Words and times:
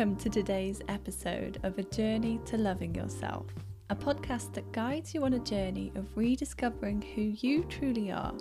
Welcome 0.00 0.16
to 0.16 0.30
today's 0.30 0.80
episode 0.88 1.60
of 1.62 1.76
A 1.76 1.82
Journey 1.82 2.40
to 2.46 2.56
Loving 2.56 2.94
Yourself, 2.94 3.44
a 3.90 3.94
podcast 3.94 4.54
that 4.54 4.72
guides 4.72 5.12
you 5.12 5.24
on 5.24 5.34
a 5.34 5.38
journey 5.38 5.92
of 5.94 6.16
rediscovering 6.16 7.02
who 7.14 7.20
you 7.46 7.64
truly 7.64 8.10
are 8.10 8.32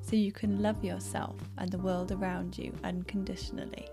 so 0.00 0.14
you 0.14 0.30
can 0.30 0.62
love 0.62 0.84
yourself 0.84 1.34
and 1.58 1.72
the 1.72 1.78
world 1.78 2.12
around 2.12 2.56
you 2.56 2.72
unconditionally. 2.84 3.88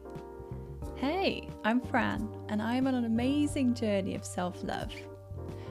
Hey, 0.98 1.50
I'm 1.64 1.82
Fran, 1.82 2.30
and 2.50 2.62
I'm 2.62 2.86
on 2.86 2.94
an 2.94 3.06
amazing 3.06 3.74
journey 3.74 4.14
of 4.14 4.24
self 4.24 4.64
love. 4.64 4.94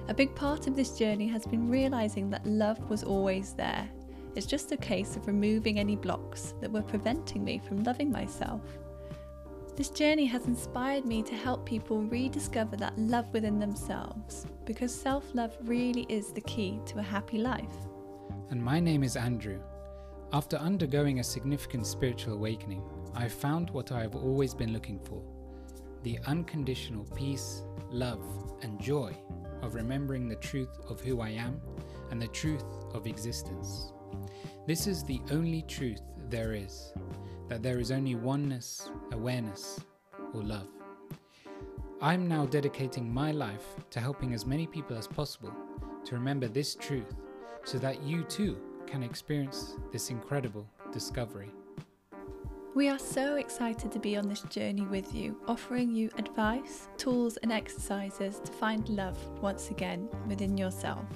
A 0.09 0.14
big 0.14 0.34
part 0.34 0.66
of 0.66 0.75
this 0.75 0.98
journey 0.98 1.29
has 1.29 1.46
been 1.46 1.71
realizing 1.71 2.30
that 2.30 2.45
love 2.45 2.80
was 2.91 3.05
always 3.05 3.52
there. 3.52 3.89
It's 4.34 4.45
just 4.45 4.73
a 4.73 4.77
case 4.77 5.14
of 5.14 5.29
removing 5.29 5.78
any 5.78 5.95
blocks 5.95 6.55
that 6.60 6.73
were 6.73 6.82
preventing 6.82 7.45
me 7.45 7.60
from 7.64 7.84
loving 7.84 8.10
myself. 8.10 8.60
This 9.77 9.91
journey 9.91 10.24
has 10.27 10.46
inspired 10.46 11.05
me 11.05 11.20
to 11.24 11.34
help 11.34 11.66
people 11.66 12.01
rediscover 12.05 12.77
that 12.77 12.96
love 12.96 13.27
within 13.33 13.59
themselves 13.59 14.47
because 14.66 14.95
self 14.95 15.34
love 15.34 15.56
really 15.64 16.06
is 16.09 16.30
the 16.30 16.42
key 16.42 16.78
to 16.87 17.00
a 17.00 17.02
happy 17.02 17.38
life. 17.38 17.74
And 18.50 18.62
my 18.62 18.78
name 18.78 19.02
is 19.02 19.16
Andrew. 19.16 19.59
After 20.33 20.56
undergoing 20.59 21.19
a 21.19 21.24
significant 21.24 21.88
spiritual 21.88 22.34
awakening, 22.34 22.84
I 23.16 23.27
found 23.27 23.70
what 23.70 23.91
I 23.91 24.02
have 24.02 24.14
always 24.14 24.55
been 24.55 24.73
looking 24.73 25.00
for 25.00 25.20
the 26.05 26.20
unconditional 26.27 27.05
peace, 27.16 27.62
love, 27.91 28.22
and 28.62 28.80
joy 28.80 29.16
of 29.62 29.75
remembering 29.75 30.28
the 30.28 30.36
truth 30.36 30.78
of 30.88 31.00
who 31.00 31.20
I 31.20 31.30
am 31.30 31.61
and 32.12 32.22
the 32.22 32.28
truth 32.28 32.64
of 32.92 33.09
existence. 33.09 33.92
This 34.69 34.86
is 34.86 35.02
the 35.02 35.20
only 35.33 35.62
truth 35.62 36.02
there 36.28 36.52
is 36.52 36.92
that 37.48 37.62
there 37.62 37.78
is 37.78 37.91
only 37.91 38.14
oneness, 38.14 38.91
awareness, 39.12 39.81
or 40.33 40.42
love. 40.42 40.69
I'm 42.01 42.28
now 42.28 42.47
dedicating 42.47 43.12
my 43.12 43.33
life 43.33 43.64
to 43.91 44.01
helping 44.01 44.34
as 44.34 44.45
many 44.45 44.67
people 44.67 44.97
as 44.97 45.06
possible 45.06 45.53
to 46.05 46.14
remember 46.14 46.48
this 46.48 46.75
truth 46.75 47.14
so 47.64 47.78
that 47.78 48.03
you 48.03 48.25
too 48.25 48.59
can 48.86 49.03
experience 49.03 49.77
this 49.92 50.11
incredible 50.11 50.67
discovery. 50.92 51.51
We 52.75 52.89
are 52.89 52.98
so 52.98 53.36
excited 53.36 53.92
to 53.92 54.01
be 54.01 54.17
on 54.17 54.29
this 54.29 54.42
journey 54.42 54.83
with 54.83 55.14
you, 55.14 55.36
offering 55.47 55.95
you 55.95 56.11
advice, 56.19 56.89
tools, 56.97 57.36
and 57.39 57.53
exercises 57.53 58.41
to 58.45 58.51
find 58.51 58.89
love 58.89 59.17
once 59.41 59.70
again 59.70 60.08
within 60.27 60.58
yourself. 60.58 61.06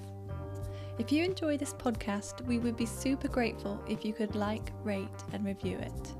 If 0.99 1.13
you 1.13 1.25
enjoy 1.25 1.57
this 1.57 1.75
podcast, 1.75 2.45
we 2.45 2.59
would 2.59 2.77
be 2.77 2.85
super 2.85 3.29
grateful 3.29 3.81
if 3.89 4.05
you 4.05 4.13
could 4.13 4.35
like, 4.35 4.73
rate, 4.83 5.07
and 5.33 5.45
review 5.45 5.79
it. 5.79 6.15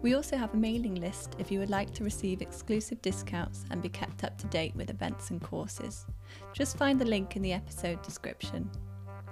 We 0.00 0.14
also 0.14 0.36
have 0.36 0.54
a 0.54 0.56
mailing 0.56 0.94
list 0.96 1.34
if 1.38 1.50
you 1.50 1.58
would 1.60 1.70
like 1.70 1.92
to 1.94 2.04
receive 2.04 2.42
exclusive 2.42 3.00
discounts 3.02 3.64
and 3.70 3.82
be 3.82 3.88
kept 3.88 4.24
up 4.24 4.38
to 4.38 4.46
date 4.46 4.74
with 4.74 4.90
events 4.90 5.30
and 5.30 5.40
courses. 5.40 6.06
Just 6.52 6.76
find 6.76 7.00
the 7.00 7.04
link 7.04 7.36
in 7.36 7.42
the 7.42 7.52
episode 7.52 8.02
description. 8.02 8.68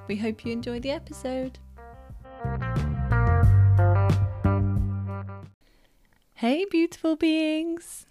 We 0.09 0.17
hope 0.17 0.45
you 0.45 0.53
enjoy 0.53 0.81
the 0.81 0.91
episode. 0.91 1.59
Hey, 6.49 6.65
beautiful 6.71 7.17
beings! 7.17 8.07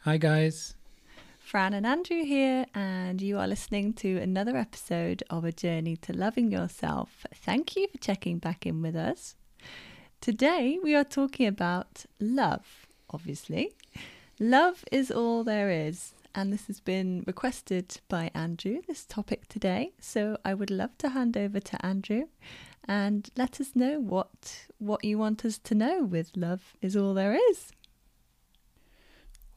Hi, 0.00 0.16
guys. 0.16 0.76
Fran 1.38 1.74
and 1.74 1.86
Andrew 1.86 2.24
here, 2.24 2.64
and 2.74 3.20
you 3.20 3.36
are 3.38 3.46
listening 3.46 3.92
to 3.96 4.16
another 4.16 4.56
episode 4.56 5.22
of 5.28 5.44
A 5.44 5.52
Journey 5.52 5.94
to 5.96 6.14
Loving 6.14 6.50
Yourself. 6.50 7.26
Thank 7.34 7.76
you 7.76 7.86
for 7.88 7.98
checking 7.98 8.38
back 8.38 8.64
in 8.64 8.80
with 8.80 8.96
us. 8.96 9.34
Today, 10.22 10.78
we 10.82 10.94
are 10.94 11.04
talking 11.04 11.46
about 11.46 12.06
love, 12.18 12.86
obviously. 13.10 13.72
Love 14.40 14.82
is 14.90 15.10
all 15.10 15.44
there 15.44 15.68
is, 15.68 16.14
and 16.34 16.54
this 16.54 16.68
has 16.68 16.80
been 16.80 17.24
requested 17.26 18.00
by 18.08 18.30
Andrew, 18.34 18.80
this 18.88 19.04
topic 19.04 19.48
today. 19.48 19.92
So 20.00 20.38
I 20.46 20.54
would 20.54 20.70
love 20.70 20.96
to 20.96 21.10
hand 21.10 21.36
over 21.36 21.60
to 21.60 21.84
Andrew 21.84 22.28
and 22.88 23.30
let 23.36 23.60
us 23.60 23.74
know 23.74 23.98
what 24.00 24.66
what 24.78 25.04
you 25.04 25.18
want 25.18 25.44
us 25.44 25.58
to 25.58 25.74
know 25.74 26.04
with 26.04 26.36
love 26.36 26.74
is 26.80 26.96
all 26.96 27.14
there 27.14 27.38
is. 27.50 27.72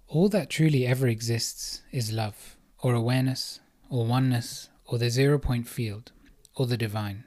All 0.07 0.29
that 0.29 0.49
truly 0.49 0.87
ever 0.87 1.07
exists 1.07 1.83
is 1.91 2.11
love, 2.11 2.57
or 2.81 2.93
awareness, 2.93 3.59
or 3.89 4.05
oneness, 4.05 4.69
or 4.85 4.97
the 4.97 5.09
zero 5.09 5.37
point 5.37 5.67
field, 5.67 6.11
or 6.55 6.65
the 6.65 6.77
divine. 6.77 7.25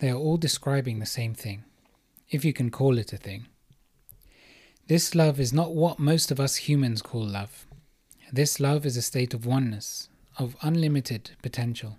They 0.00 0.08
are 0.08 0.16
all 0.16 0.38
describing 0.38 0.98
the 0.98 1.06
same 1.06 1.34
thing, 1.34 1.64
if 2.30 2.44
you 2.44 2.54
can 2.54 2.70
call 2.70 2.96
it 2.96 3.12
a 3.12 3.18
thing. 3.18 3.46
This 4.86 5.14
love 5.14 5.38
is 5.38 5.52
not 5.52 5.74
what 5.74 5.98
most 5.98 6.30
of 6.30 6.40
us 6.40 6.56
humans 6.56 7.02
call 7.02 7.26
love. 7.26 7.66
This 8.32 8.58
love 8.58 8.86
is 8.86 8.96
a 8.96 9.02
state 9.02 9.34
of 9.34 9.44
oneness, 9.44 10.08
of 10.38 10.56
unlimited 10.62 11.32
potential. 11.42 11.98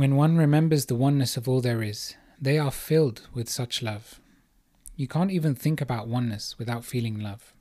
When 0.00 0.16
one 0.16 0.38
remembers 0.38 0.86
the 0.86 0.94
oneness 0.94 1.36
of 1.36 1.46
all 1.46 1.60
there 1.60 1.82
is, 1.82 2.14
they 2.40 2.56
are 2.56 2.70
filled 2.70 3.28
with 3.34 3.50
such 3.50 3.82
love. 3.82 4.18
You 4.96 5.06
can't 5.06 5.30
even 5.30 5.54
think 5.54 5.82
about 5.82 6.08
oneness 6.08 6.58
without 6.58 6.86
feeling 6.86 7.20
love. 7.20 7.52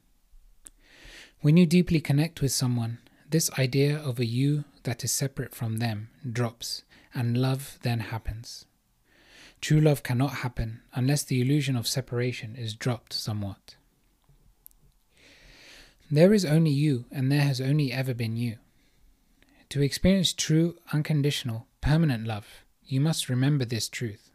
When 1.42 1.58
you 1.58 1.66
deeply 1.66 2.00
connect 2.00 2.42
with 2.42 2.54
someone, 2.54 3.00
this 3.30 3.52
idea 3.60 3.98
of 3.98 4.20
a 4.20 4.26
you 4.26 4.64
that 4.84 5.04
is 5.04 5.12
separate 5.12 5.54
from 5.54 5.80
them 5.80 6.12
drops, 6.32 6.84
and 7.14 7.36
love 7.36 7.78
then 7.82 8.00
happens. 8.00 8.64
True 9.60 9.82
love 9.82 10.02
cannot 10.02 10.36
happen 10.36 10.80
unless 10.94 11.24
the 11.24 11.42
illusion 11.42 11.76
of 11.76 11.90
separation 11.90 12.56
is 12.56 12.74
dropped 12.74 13.12
somewhat. 13.12 13.76
There 16.10 16.34
is 16.34 16.46
only 16.46 16.72
you, 16.72 17.04
and 17.12 17.30
there 17.30 17.42
has 17.42 17.60
only 17.60 17.92
ever 17.92 18.14
been 18.14 18.38
you. 18.38 18.60
To 19.72 19.82
experience 19.82 20.32
true, 20.32 20.78
unconditional, 20.94 21.68
permanent 21.82 22.28
love, 22.28 22.64
you 22.84 23.00
must 23.00 23.30
remember 23.30 23.66
this 23.66 23.90
truth. 23.90 24.32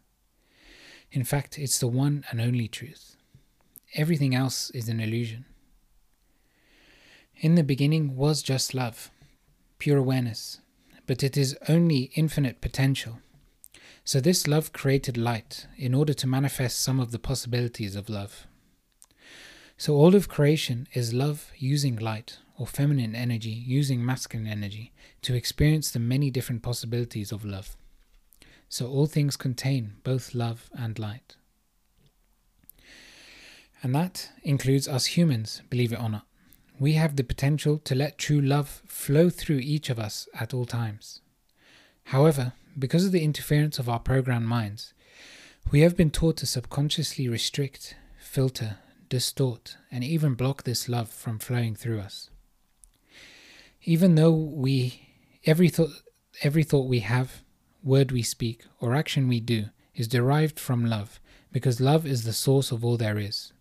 In 1.11 1.23
fact, 1.23 1.57
it's 1.59 1.79
the 1.79 1.87
one 1.87 2.25
and 2.29 2.41
only 2.41 2.67
truth. 2.67 3.15
Everything 3.93 4.35
else 4.35 4.69
is 4.71 4.89
an 4.89 4.99
illusion. 4.99 5.45
In 7.37 7.55
the 7.55 7.63
beginning 7.63 8.15
was 8.15 8.41
just 8.41 8.73
love, 8.73 9.11
pure 9.77 9.97
awareness, 9.97 10.59
but 11.05 11.23
it 11.23 11.37
is 11.37 11.57
only 11.67 12.11
infinite 12.15 12.61
potential. 12.61 13.19
So 14.03 14.21
this 14.21 14.47
love 14.47 14.71
created 14.71 15.17
light 15.17 15.67
in 15.77 15.93
order 15.93 16.13
to 16.13 16.27
manifest 16.27 16.79
some 16.79 16.99
of 16.99 17.11
the 17.11 17.19
possibilities 17.19 17.95
of 17.95 18.09
love. 18.09 18.47
So 19.77 19.95
all 19.95 20.15
of 20.15 20.29
creation 20.29 20.87
is 20.93 21.13
love 21.13 21.51
using 21.57 21.97
light, 21.97 22.37
or 22.57 22.67
feminine 22.67 23.15
energy 23.15 23.49
using 23.49 24.05
masculine 24.05 24.47
energy, 24.47 24.93
to 25.21 25.35
experience 25.35 25.91
the 25.91 25.99
many 25.99 26.31
different 26.31 26.63
possibilities 26.63 27.31
of 27.31 27.43
love. 27.45 27.75
So 28.69 28.87
all 28.87 29.05
things 29.05 29.37
contain 29.37 29.95
both 30.03 30.33
love 30.33 30.69
and 30.77 30.97
light. 30.97 31.35
And 33.83 33.93
that 33.93 34.31
includes 34.43 34.87
us 34.87 35.05
humans, 35.05 35.61
believe 35.69 35.93
it 35.93 36.01
or 36.01 36.09
not. 36.09 36.25
We 36.79 36.93
have 36.93 37.15
the 37.15 37.23
potential 37.23 37.77
to 37.79 37.95
let 37.95 38.17
true 38.17 38.41
love 38.41 38.81
flow 38.85 39.29
through 39.29 39.59
each 39.59 39.89
of 39.89 39.99
us 39.99 40.27
at 40.33 40.53
all 40.53 40.65
times. 40.65 41.21
However, 42.05 42.53
because 42.77 43.05
of 43.05 43.11
the 43.11 43.23
interference 43.23 43.79
of 43.79 43.87
our 43.87 43.99
programmed 43.99 44.47
minds, 44.47 44.93
we 45.71 45.81
have 45.81 45.95
been 45.95 46.11
taught 46.11 46.37
to 46.37 46.45
subconsciously 46.45 47.27
restrict, 47.27 47.95
filter, 48.19 48.77
distort, 49.07 49.77
and 49.91 50.03
even 50.03 50.33
block 50.33 50.63
this 50.63 50.89
love 50.89 51.09
from 51.09 51.39
flowing 51.39 51.75
through 51.75 51.99
us. 51.99 52.29
Even 53.87 54.15
though 54.15 54.33
we 54.33 54.99
every 55.45 55.69
thought 55.69 55.91
every 56.41 56.63
thought 56.63 56.89
we 56.89 56.99
have, 57.01 57.43
word 57.83 58.11
we 58.11 58.23
speak, 58.23 58.63
or 58.79 58.95
action 58.95 59.27
we 59.27 59.39
do 59.39 59.65
is 59.93 60.07
derived 60.07 60.59
from 60.59 60.85
love, 60.85 61.19
because 61.51 61.79
love 61.79 62.05
is 62.05 62.23
the 62.23 62.33
source 62.33 62.71
of 62.71 62.83
all 62.83 62.97
there 62.97 63.19
is. 63.19 63.53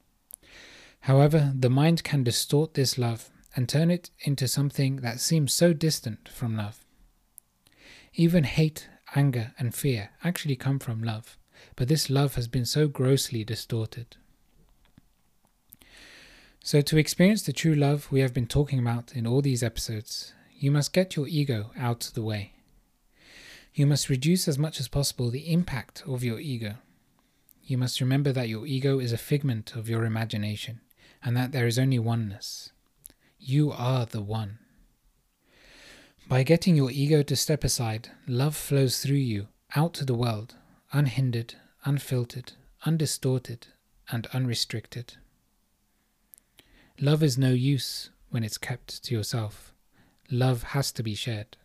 However, 1.01 1.53
the 1.55 1.69
mind 1.69 2.03
can 2.05 2.25
distort 2.25 2.73
this 2.73 2.97
love 2.97 3.29
and 3.55 3.69
turn 3.69 3.91
it 3.91 4.11
into 4.21 4.49
something 4.49 4.97
that 4.97 5.21
seems 5.21 5.53
so 5.53 5.75
distant 5.75 6.31
from 6.31 6.57
love. 6.57 6.83
Even 8.15 8.45
hate, 8.45 8.89
anger, 9.15 9.53
and 9.59 9.75
fear 9.75 10.11
actually 10.25 10.57
come 10.57 10.79
from 10.79 11.03
love, 11.03 11.37
but 11.77 11.89
this 11.89 12.09
love 12.09 12.35
has 12.37 12.49
been 12.49 12.65
so 12.65 12.89
grossly 12.89 13.45
distorted. 13.45 14.17
So, 16.67 16.81
to 16.81 16.97
experience 16.97 17.43
the 17.43 17.53
true 17.53 17.75
love 17.75 18.11
we 18.11 18.21
have 18.21 18.33
been 18.33 18.47
talking 18.47 18.79
about 18.79 19.15
in 19.15 19.27
all 19.27 19.43
these 19.43 19.63
episodes, 19.63 20.33
you 20.51 20.71
must 20.71 20.95
get 20.95 21.15
your 21.15 21.29
ego 21.29 21.73
out 21.77 22.07
of 22.07 22.15
the 22.15 22.23
way. 22.23 22.55
You 23.75 23.87
must 23.87 24.09
reduce 24.09 24.49
as 24.49 24.59
much 24.59 24.81
as 24.81 24.89
possible 24.89 25.31
the 25.31 25.53
impact 25.53 26.03
of 26.07 26.25
your 26.25 26.41
ego. 26.41 26.77
You 27.63 27.77
must 27.77 28.01
remember 28.01 28.33
that 28.33 28.49
your 28.49 28.67
ego 28.67 28.99
is 28.99 29.13
a 29.13 29.19
figment 29.19 29.77
of 29.77 29.91
your 29.91 30.07
imagination 30.07 30.81
and 31.23 31.37
that 31.37 31.53
there 31.53 31.67
is 31.67 31.79
only 31.79 31.99
oneness. 31.99 32.73
You 33.39 33.71
are 33.71 34.07
the 34.07 34.23
one. 34.23 34.59
By 36.31 36.45
getting 36.45 36.77
your 36.77 36.91
ego 36.91 37.23
to 37.25 37.37
step 37.37 37.63
aside, 37.63 38.09
love 38.27 38.57
flows 38.57 39.01
through 39.01 39.17
you 39.17 39.49
out 39.77 39.93
to 39.95 40.07
the 40.07 40.15
world, 40.15 40.55
unhindered, 40.95 41.57
unfiltered, 41.85 42.53
undistorted, 42.87 43.67
and 44.11 44.27
unrestricted. 44.29 45.17
Love 47.01 47.25
is 47.25 47.37
no 47.37 47.51
use 47.51 48.11
when 48.31 48.45
it's 48.45 48.57
kept 48.57 49.03
to 49.03 49.15
yourself. 49.15 49.75
Love 50.31 50.63
has 50.63 50.93
to 50.93 51.03
be 51.03 51.15
shared. 51.15 51.57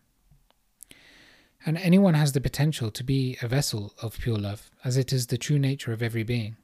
And 1.65 1.77
anyone 1.77 2.15
has 2.15 2.31
the 2.31 2.41
potential 2.41 2.89
to 2.89 3.03
be 3.03 3.37
a 3.41 3.47
vessel 3.47 3.93
of 4.01 4.17
pure 4.17 4.37
love, 4.37 4.71
as 4.83 4.97
it 4.97 5.13
is 5.13 5.27
the 5.27 5.37
true 5.37 5.59
nature 5.59 5.93
of 5.93 6.01
every 6.01 6.23
being. 6.23 6.57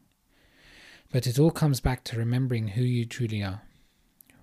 But 1.11 1.27
it 1.27 1.37
all 1.37 1.51
comes 1.51 1.79
back 1.79 2.03
to 2.05 2.17
remembering 2.17 2.69
who 2.69 2.81
you 2.81 3.05
truly 3.05 3.43
are. 3.43 3.61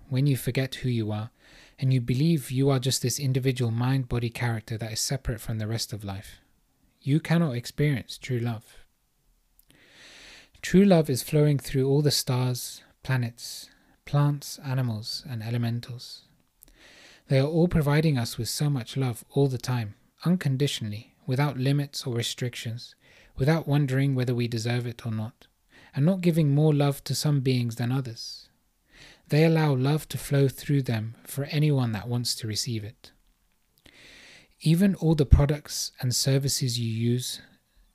When 0.07 0.25
you 0.25 0.37
forget 0.37 0.75
who 0.75 0.89
you 0.89 1.11
are, 1.11 1.31
and 1.77 1.93
you 1.93 1.99
believe 1.99 2.49
you 2.49 2.69
are 2.69 2.79
just 2.79 3.01
this 3.01 3.19
individual 3.19 3.71
mind 3.71 4.07
body 4.07 4.29
character 4.29 4.77
that 4.77 4.93
is 4.93 5.01
separate 5.01 5.41
from 5.41 5.57
the 5.57 5.67
rest 5.67 5.91
of 5.91 6.05
life, 6.05 6.39
you 7.01 7.19
cannot 7.19 7.57
experience 7.57 8.17
true 8.17 8.39
love. 8.39 8.85
True 10.61 10.85
love 10.85 11.09
is 11.09 11.23
flowing 11.23 11.59
through 11.59 11.89
all 11.89 12.01
the 12.01 12.11
stars, 12.11 12.83
planets, 13.03 13.69
plants, 14.05 14.59
animals, 14.65 15.23
and 15.29 15.41
elementals. 15.43 16.23
They 17.27 17.39
are 17.39 17.47
all 17.47 17.67
providing 17.67 18.17
us 18.17 18.37
with 18.37 18.49
so 18.49 18.69
much 18.69 18.97
love 18.97 19.23
all 19.31 19.47
the 19.47 19.57
time, 19.57 19.95
unconditionally, 20.25 21.15
without 21.25 21.57
limits 21.57 22.05
or 22.05 22.15
restrictions, 22.15 22.95
without 23.37 23.67
wondering 23.67 24.13
whether 24.13 24.35
we 24.35 24.47
deserve 24.47 24.85
it 24.85 25.05
or 25.05 25.11
not, 25.11 25.47
and 25.95 26.05
not 26.05 26.21
giving 26.21 26.53
more 26.53 26.73
love 26.73 27.03
to 27.05 27.15
some 27.15 27.39
beings 27.39 27.75
than 27.75 27.91
others. 27.91 28.49
They 29.29 29.45
allow 29.45 29.73
love 29.73 30.07
to 30.09 30.17
flow 30.17 30.47
through 30.47 30.83
them 30.83 31.15
for 31.23 31.45
anyone 31.45 31.91
that 31.93 32.07
wants 32.07 32.35
to 32.35 32.47
receive 32.47 32.83
it. 32.83 33.11
Even 34.61 34.95
all 34.95 35.15
the 35.15 35.25
products 35.25 35.91
and 35.99 36.15
services 36.15 36.79
you 36.79 36.87
use 36.87 37.41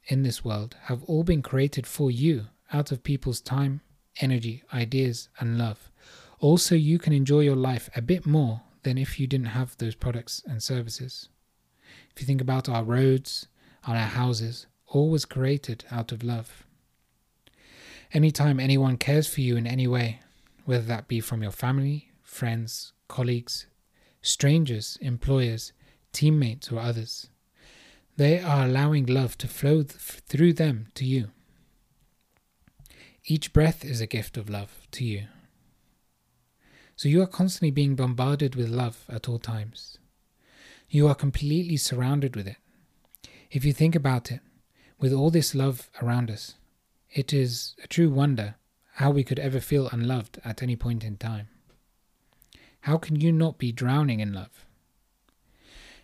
in 0.07 0.23
this 0.23 0.45
world 0.45 0.77
have 0.85 1.03
all 1.05 1.23
been 1.23 1.43
created 1.43 1.87
for 1.87 2.11
you 2.11 2.47
out 2.73 2.91
of 2.93 3.03
people's 3.03 3.41
time, 3.41 3.81
energy, 4.21 4.63
ideas, 4.73 5.29
and 5.39 5.59
love. 5.59 5.91
Also, 6.41 6.75
you 6.75 6.99
can 6.99 7.13
enjoy 7.13 7.41
your 7.41 7.57
life 7.57 7.91
a 7.97 8.03
bit 8.03 8.25
more 8.25 8.63
than 8.83 8.97
if 8.97 9.19
you 9.19 9.27
didn't 9.27 9.47
have 9.49 9.77
those 9.77 9.95
products 9.95 10.43
and 10.47 10.63
services. 10.63 11.29
If 12.15 12.21
you 12.21 12.27
think 12.27 12.41
about 12.41 12.69
our 12.69 12.85
roads, 12.85 13.49
on 13.85 13.97
our 13.97 14.07
houses, 14.07 14.67
all 14.87 15.11
was 15.11 15.25
created 15.25 15.85
out 15.91 16.13
of 16.13 16.23
love. 16.23 16.67
Anytime 18.13 18.61
anyone 18.61 18.97
cares 18.97 19.27
for 19.27 19.41
you 19.41 19.57
in 19.57 19.67
any 19.67 19.87
way, 19.87 20.21
whether 20.65 20.85
that 20.85 21.09
be 21.09 21.21
from 21.21 21.43
your 21.43 21.53
family, 21.53 22.11
friends, 22.23 22.93
colleagues, 23.09 23.67
strangers, 24.23 24.99
employers, 25.01 25.73
teammates, 26.13 26.71
or 26.71 26.79
others, 26.79 27.31
they 28.17 28.41
are 28.41 28.67
allowing 28.67 29.07
love 29.07 29.39
to 29.39 29.49
flow 29.49 29.83
th- 29.83 30.23
through 30.27 30.53
them 30.53 30.89
to 30.95 31.05
you. 31.05 31.31
Each 33.25 33.53
breath 33.53 33.85
is 33.85 34.01
a 34.01 34.07
gift 34.07 34.37
of 34.37 34.49
love 34.49 34.87
to 34.93 35.05
you. 35.05 35.25
So 36.99 37.09
you 37.09 37.23
are 37.23 37.29
constantly 37.29 37.71
being 37.71 37.95
bombarded 37.95 38.57
with 38.57 38.71
love 38.71 39.05
at 39.09 39.29
all 39.29 39.39
times. 39.39 39.99
You 40.91 41.07
are 41.07 41.15
completely 41.15 41.77
surrounded 41.77 42.35
with 42.35 42.49
it. 42.49 42.57
If 43.53 43.65
you 43.65 43.73
think 43.73 43.95
about 43.95 44.33
it, 44.33 44.41
with 44.99 45.13
all 45.13 45.31
this 45.31 45.55
love 45.55 45.93
around 46.03 46.29
us, 46.29 46.57
it 47.09 47.33
is 47.33 47.77
a 47.85 47.87
true 47.87 48.11
wonder 48.11 48.57
how 48.95 49.13
we 49.13 49.23
could 49.23 49.39
ever 49.39 49.61
feel 49.61 49.89
unloved 49.93 50.41
at 50.45 50.61
any 50.61 50.75
point 50.75 51.05
in 51.05 51.17
time. 51.17 51.47
How 52.81 52.99
can 52.99 53.21
you 53.21 53.31
not 53.31 53.59
be 53.59 53.71
drowning 53.71 54.19
in 54.19 54.33
love? 54.33 54.67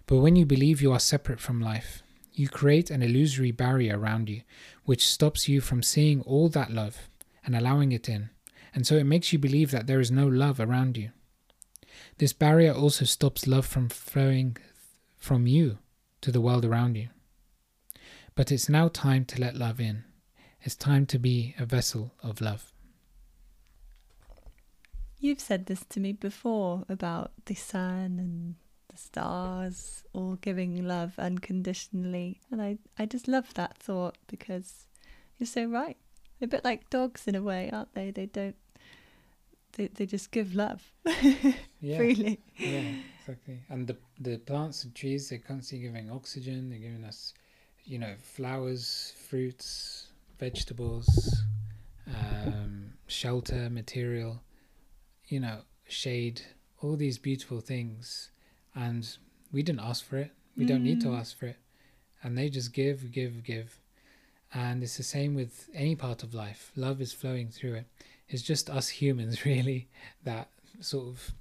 But 0.07 0.19
when 0.19 0.37
you 0.37 0.47
believe 0.47 0.81
you 0.81 0.93
are 0.93 1.01
separate 1.01 1.41
from 1.41 1.61
life, 1.61 2.05
you 2.33 2.49
create 2.49 2.91
an 2.91 3.03
illusory 3.03 3.51
barrier 3.51 3.99
around 3.99 4.29
you 4.29 4.43
which 4.85 5.09
stops 5.09 5.49
you 5.49 5.61
from 5.61 5.83
seeing 5.83 6.21
all 6.21 6.49
that 6.51 6.71
love 6.71 7.09
and 7.45 7.57
allowing 7.57 7.91
it 7.91 8.09
in 8.09 8.31
and 8.75 8.87
so 8.87 8.97
it 8.97 9.05
makes 9.05 9.33
you 9.33 9.39
believe 9.39 9.71
that 9.71 9.87
there 9.87 10.01
is 10.01 10.11
no 10.11 10.27
love 10.27 10.59
around 10.59 10.97
you. 10.97 11.11
This 12.19 12.33
barrier 12.33 12.73
also 12.73 13.05
stops 13.05 13.47
love 13.47 13.67
from 13.67 13.89
flowing 13.89 14.57
from 15.17 15.47
you 15.47 15.79
to 16.21 16.33
the 16.33 16.41
world 16.41 16.65
around 16.65 16.97
you. 16.97 17.09
But 18.35 18.51
it's 18.51 18.69
now 18.69 18.89
time 18.89 19.25
to 19.27 19.41
let 19.41 19.55
love 19.55 19.81
in. 19.81 20.05
It's 20.63 20.75
time 20.75 21.07
to 21.07 21.19
be 21.19 21.55
a 21.59 21.65
vessel 21.65 22.15
of 22.23 22.41
love. 22.41 22.73
You've 25.19 25.41
said 25.41 25.67
this 25.67 25.85
to 25.91 26.01
me 26.01 26.13
before 26.13 26.85
about 26.89 27.33
the 27.47 27.55
sun 27.55 28.19
and 28.19 28.57
the 28.89 28.97
stars 28.97 30.05
all 30.13 30.37
giving 30.37 30.87
love 30.87 31.15
unconditionally. 31.19 32.41
And 32.51 32.61
I, 32.61 32.79
I 32.99 33.07
just 33.07 33.29
love 33.29 33.55
that 33.55 33.79
thought 33.79 34.19
because 34.27 34.87
you're 35.39 35.47
so 35.47 35.67
right. 35.67 35.97
They're 36.39 36.47
a 36.47 36.49
bit 36.49 36.65
like 36.65 36.91
dogs 36.91 37.27
in 37.27 37.35
a 37.35 37.43
way, 37.43 37.71
aren't 37.73 37.95
they? 37.95 38.11
They 38.11 38.27
don't 38.27 38.57
they, 39.77 39.89
they 39.89 40.07
just 40.07 40.31
give 40.31 40.55
love 40.55 40.83
yeah. 41.81 41.97
freely. 41.97 42.41
Yeah, 42.57 42.83
exactly. 43.21 43.61
And 43.69 43.87
the 43.87 43.97
the 44.19 44.39
plants 44.39 44.85
and 44.85 44.95
trees, 44.95 45.29
they're 45.29 45.39
constantly 45.39 45.87
giving 45.87 46.11
oxygen. 46.11 46.71
They're 46.71 46.79
giving 46.79 47.05
us, 47.05 47.35
you 47.85 47.99
know, 47.99 48.15
flowers, 48.23 49.15
fruits, 49.29 50.09
vegetables, 50.39 51.43
um, 52.09 52.93
shelter, 53.07 53.69
material, 53.71 54.43
you 55.27 55.41
know, 55.41 55.61
shade, 55.89 56.43
all 56.81 56.97
these 56.97 57.19
beautiful 57.19 57.61
things. 57.61 58.31
And 58.75 59.09
we 59.53 59.63
didn't 59.63 59.81
ask 59.81 60.05
for 60.05 60.19
it. 60.19 60.33
We 60.57 60.65
mm. 60.65 60.69
don't 60.69 60.85
need 60.85 61.01
to 61.03 61.09
mm. 61.09 61.19
ask 61.19 61.39
for 61.39 61.47
it. 61.47 61.57
And 62.23 62.37
they 62.37 62.49
just 62.49 62.73
give, 62.73 63.13
give, 63.13 63.45
give. 63.45 63.79
And 64.53 64.83
it's 64.83 64.97
the 64.97 65.03
same 65.03 65.35
with 65.35 65.69
any 65.75 65.95
part 65.95 66.23
of 66.23 66.33
life. 66.33 66.73
Love 66.77 67.01
is 67.01 67.13
flowing 67.13 67.49
through 67.49 67.75
it 67.75 67.87
it's 68.29 68.43
just 68.43 68.71
us 68.71 68.89
humans 68.89 69.45
really 69.45 69.89
that 70.23 70.49
sort 70.81 71.09
of 71.09 71.33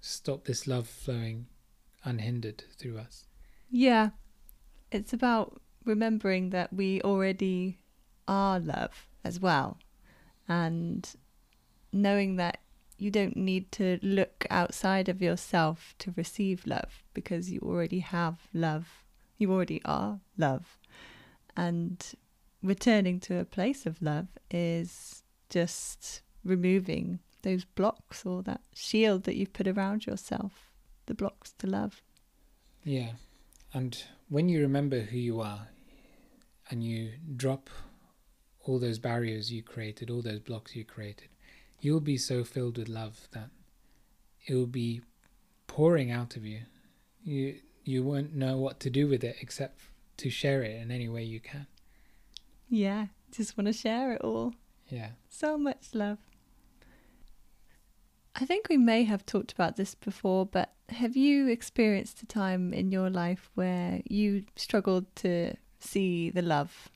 stop 0.00 0.44
this 0.44 0.66
love 0.66 0.88
flowing 0.88 1.46
unhindered 2.04 2.64
through 2.76 2.98
us. 2.98 3.24
Yeah. 3.70 4.10
It's 4.90 5.12
about 5.12 5.60
remembering 5.84 6.50
that 6.50 6.72
we 6.72 7.00
already 7.02 7.78
are 8.28 8.60
love 8.60 9.08
as 9.24 9.40
well 9.40 9.78
and 10.48 11.08
knowing 11.92 12.36
that 12.36 12.58
you 12.98 13.10
don't 13.10 13.36
need 13.36 13.72
to 13.72 13.98
look 14.02 14.46
outside 14.50 15.08
of 15.08 15.20
yourself 15.20 15.94
to 15.98 16.14
receive 16.16 16.66
love 16.66 17.02
because 17.14 17.50
you 17.50 17.60
already 17.60 17.98
have 17.98 18.48
love. 18.52 19.04
You 19.38 19.52
already 19.52 19.80
are 19.84 20.20
love. 20.36 20.78
And 21.56 22.00
returning 22.62 23.18
to 23.20 23.38
a 23.38 23.44
place 23.44 23.86
of 23.86 24.00
love 24.00 24.28
is 24.50 25.22
just 25.50 26.22
removing 26.44 27.20
those 27.42 27.64
blocks 27.64 28.24
or 28.24 28.42
that 28.42 28.60
shield 28.74 29.24
that 29.24 29.36
you've 29.36 29.52
put 29.52 29.66
around 29.68 30.06
yourself, 30.06 30.70
the 31.06 31.14
blocks 31.14 31.52
to 31.58 31.66
love. 31.66 32.02
Yeah. 32.84 33.12
And 33.72 34.02
when 34.28 34.48
you 34.48 34.60
remember 34.60 35.00
who 35.00 35.18
you 35.18 35.40
are 35.40 35.68
and 36.70 36.82
you 36.82 37.12
drop 37.36 37.70
all 38.64 38.78
those 38.78 38.98
barriers 38.98 39.52
you 39.52 39.62
created, 39.62 40.10
all 40.10 40.22
those 40.22 40.40
blocks 40.40 40.76
you 40.76 40.84
created, 40.84 41.28
you'll 41.80 42.00
be 42.00 42.16
so 42.16 42.44
filled 42.44 42.78
with 42.78 42.88
love 42.88 43.28
that 43.32 43.50
it 44.46 44.54
will 44.54 44.66
be 44.66 45.00
pouring 45.66 46.10
out 46.10 46.36
of 46.36 46.44
you. 46.44 46.60
You 47.24 47.56
you 47.84 48.02
won't 48.04 48.34
know 48.34 48.58
what 48.58 48.78
to 48.80 48.90
do 48.90 49.08
with 49.08 49.24
it 49.24 49.36
except 49.40 49.80
to 50.18 50.30
share 50.30 50.62
it 50.62 50.80
in 50.80 50.90
any 50.92 51.08
way 51.08 51.24
you 51.24 51.40
can. 51.40 51.66
Yeah, 52.68 53.06
just 53.32 53.58
want 53.58 53.66
to 53.66 53.72
share 53.72 54.12
it 54.12 54.20
all. 54.20 54.54
Yeah. 54.88 55.10
So 55.28 55.58
much 55.58 55.88
love. 55.94 56.18
I 58.42 58.44
think 58.44 58.68
we 58.68 58.76
may 58.76 59.04
have 59.04 59.24
talked 59.24 59.52
about 59.52 59.76
this 59.76 59.94
before, 59.94 60.44
but 60.44 60.72
have 60.88 61.16
you 61.16 61.46
experienced 61.46 62.24
a 62.24 62.26
time 62.26 62.74
in 62.74 62.90
your 62.90 63.08
life 63.08 63.52
where 63.54 64.02
you 64.04 64.42
struggled 64.56 65.06
to 65.16 65.54
see 65.78 66.28
the 66.28 66.42
love 66.42 66.90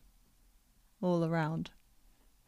all 1.01 1.25
around? 1.25 1.71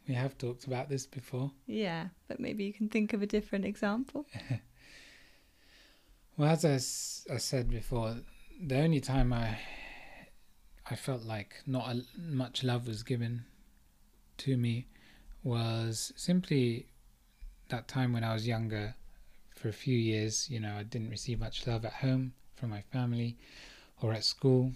We 0.05 0.15
have 0.15 0.37
talked 0.37 0.65
about 0.65 0.89
this 0.89 1.05
before. 1.05 1.53
Yeah, 1.65 2.09
but 2.27 2.41
maybe 2.41 2.65
you 2.65 2.73
can 2.73 2.89
think 2.89 3.13
of 3.13 3.21
a 3.21 3.25
different 3.25 3.63
example. 3.63 4.25
well, 6.37 6.49
as 6.49 6.65
I, 6.65 7.35
I 7.35 7.37
said 7.37 7.69
before, 7.69 8.17
the 8.61 8.81
only 8.81 8.99
time 8.99 9.31
I 9.31 9.59
I 10.91 10.95
felt 10.95 11.23
like 11.23 11.55
not 11.65 11.87
a, 11.87 12.03
much 12.19 12.65
love 12.65 12.85
was 12.85 13.03
given 13.03 13.45
to 14.39 14.57
me 14.57 14.87
was 15.41 16.11
simply 16.17 16.87
that 17.69 17.87
time 17.87 18.13
when 18.13 18.23
I 18.23 18.33
was 18.33 18.47
younger, 18.47 18.95
for 19.59 19.67
a 19.67 19.73
few 19.73 19.97
years, 19.97 20.49
you 20.49 20.59
know, 20.59 20.75
I 20.77 20.83
didn't 20.83 21.09
receive 21.09 21.39
much 21.39 21.67
love 21.67 21.83
at 21.83 21.91
home 21.91 22.33
from 22.55 22.69
my 22.69 22.81
family 22.93 23.37
or 24.01 24.13
at 24.13 24.23
school 24.23 24.71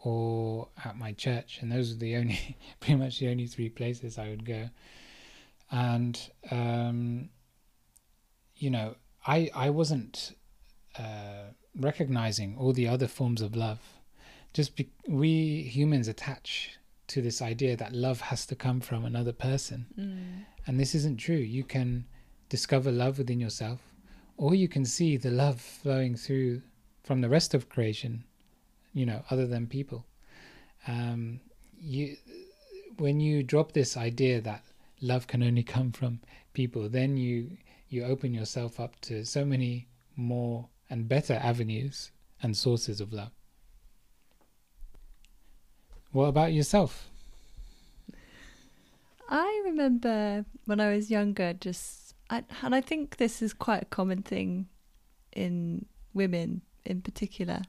or 0.00 0.68
at 0.84 0.96
my 0.96 1.12
church. 1.12 1.58
And 1.60 1.70
those 1.70 1.90
were 1.90 1.98
the 1.98 2.16
only, 2.16 2.56
pretty 2.80 2.96
much 2.96 3.18
the 3.18 3.28
only 3.28 3.46
three 3.46 3.68
places 3.68 4.18
I 4.18 4.30
would 4.30 4.46
go. 4.46 4.70
And, 5.70 6.18
um, 6.50 7.28
you 8.56 8.70
know, 8.70 8.96
I, 9.26 9.50
I 9.54 9.68
wasn't 9.68 10.34
uh, 10.98 11.50
recognizing 11.78 12.56
all 12.58 12.72
the 12.72 12.88
other 12.88 13.08
forms 13.08 13.42
of 13.42 13.54
love. 13.54 13.80
Just 14.54 14.76
be- 14.76 14.92
we 15.06 15.62
humans 15.62 16.08
attach 16.08 16.78
to 17.08 17.20
this 17.20 17.42
idea 17.42 17.76
that 17.76 17.92
love 17.92 18.22
has 18.22 18.46
to 18.46 18.56
come 18.56 18.80
from 18.80 19.04
another 19.04 19.32
person. 19.32 19.86
Mm. 19.98 20.46
And 20.66 20.80
this 20.80 20.94
isn't 20.94 21.18
true. 21.18 21.36
You 21.36 21.62
can 21.62 22.06
discover 22.48 22.90
love 22.92 23.18
within 23.18 23.40
yourself, 23.40 23.80
or 24.36 24.54
you 24.54 24.68
can 24.68 24.84
see 24.84 25.16
the 25.16 25.30
love 25.30 25.60
flowing 25.60 26.16
through 26.16 26.62
from 27.02 27.20
the 27.20 27.28
rest 27.28 27.54
of 27.54 27.68
creation, 27.68 28.24
you 28.92 29.06
know, 29.06 29.22
other 29.30 29.46
than 29.46 29.66
people. 29.66 30.04
Um, 30.86 31.40
you, 31.78 32.16
when 32.98 33.20
you 33.20 33.42
drop 33.42 33.72
this 33.72 33.96
idea 33.96 34.40
that 34.40 34.62
love 35.00 35.26
can 35.26 35.42
only 35.42 35.62
come 35.74 35.92
from 35.92 36.20
people, 36.52 36.88
then 36.88 37.16
you 37.16 37.56
you 37.88 38.04
open 38.04 38.34
yourself 38.34 38.80
up 38.80 39.00
to 39.00 39.24
so 39.24 39.44
many 39.44 39.86
more 40.16 40.68
and 40.90 41.08
better 41.08 41.34
avenues 41.34 42.10
and 42.42 42.56
sources 42.56 43.00
of 43.00 43.12
love. 43.12 43.30
What 46.10 46.26
about 46.26 46.52
yourself? 46.52 47.08
I 49.28 49.62
remember 49.66 50.44
when 50.64 50.80
I 50.80 50.94
was 50.94 51.10
younger, 51.10 51.52
just 51.52 52.05
I, 52.30 52.44
and 52.62 52.74
I 52.74 52.80
think 52.80 53.16
this 53.16 53.42
is 53.42 53.52
quite 53.52 53.82
a 53.82 53.86
common 53.86 54.22
thing 54.22 54.68
in 55.32 55.86
women 56.12 56.62
in 56.84 57.02
particular, 57.02 57.62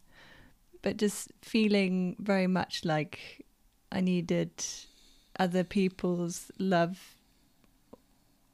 but 0.81 0.97
just 0.97 1.31
feeling 1.41 2.15
very 2.19 2.47
much 2.47 2.85
like 2.85 3.45
I 3.91 4.01
needed 4.01 4.51
other 5.39 5.63
people's 5.63 6.51
love 6.57 7.15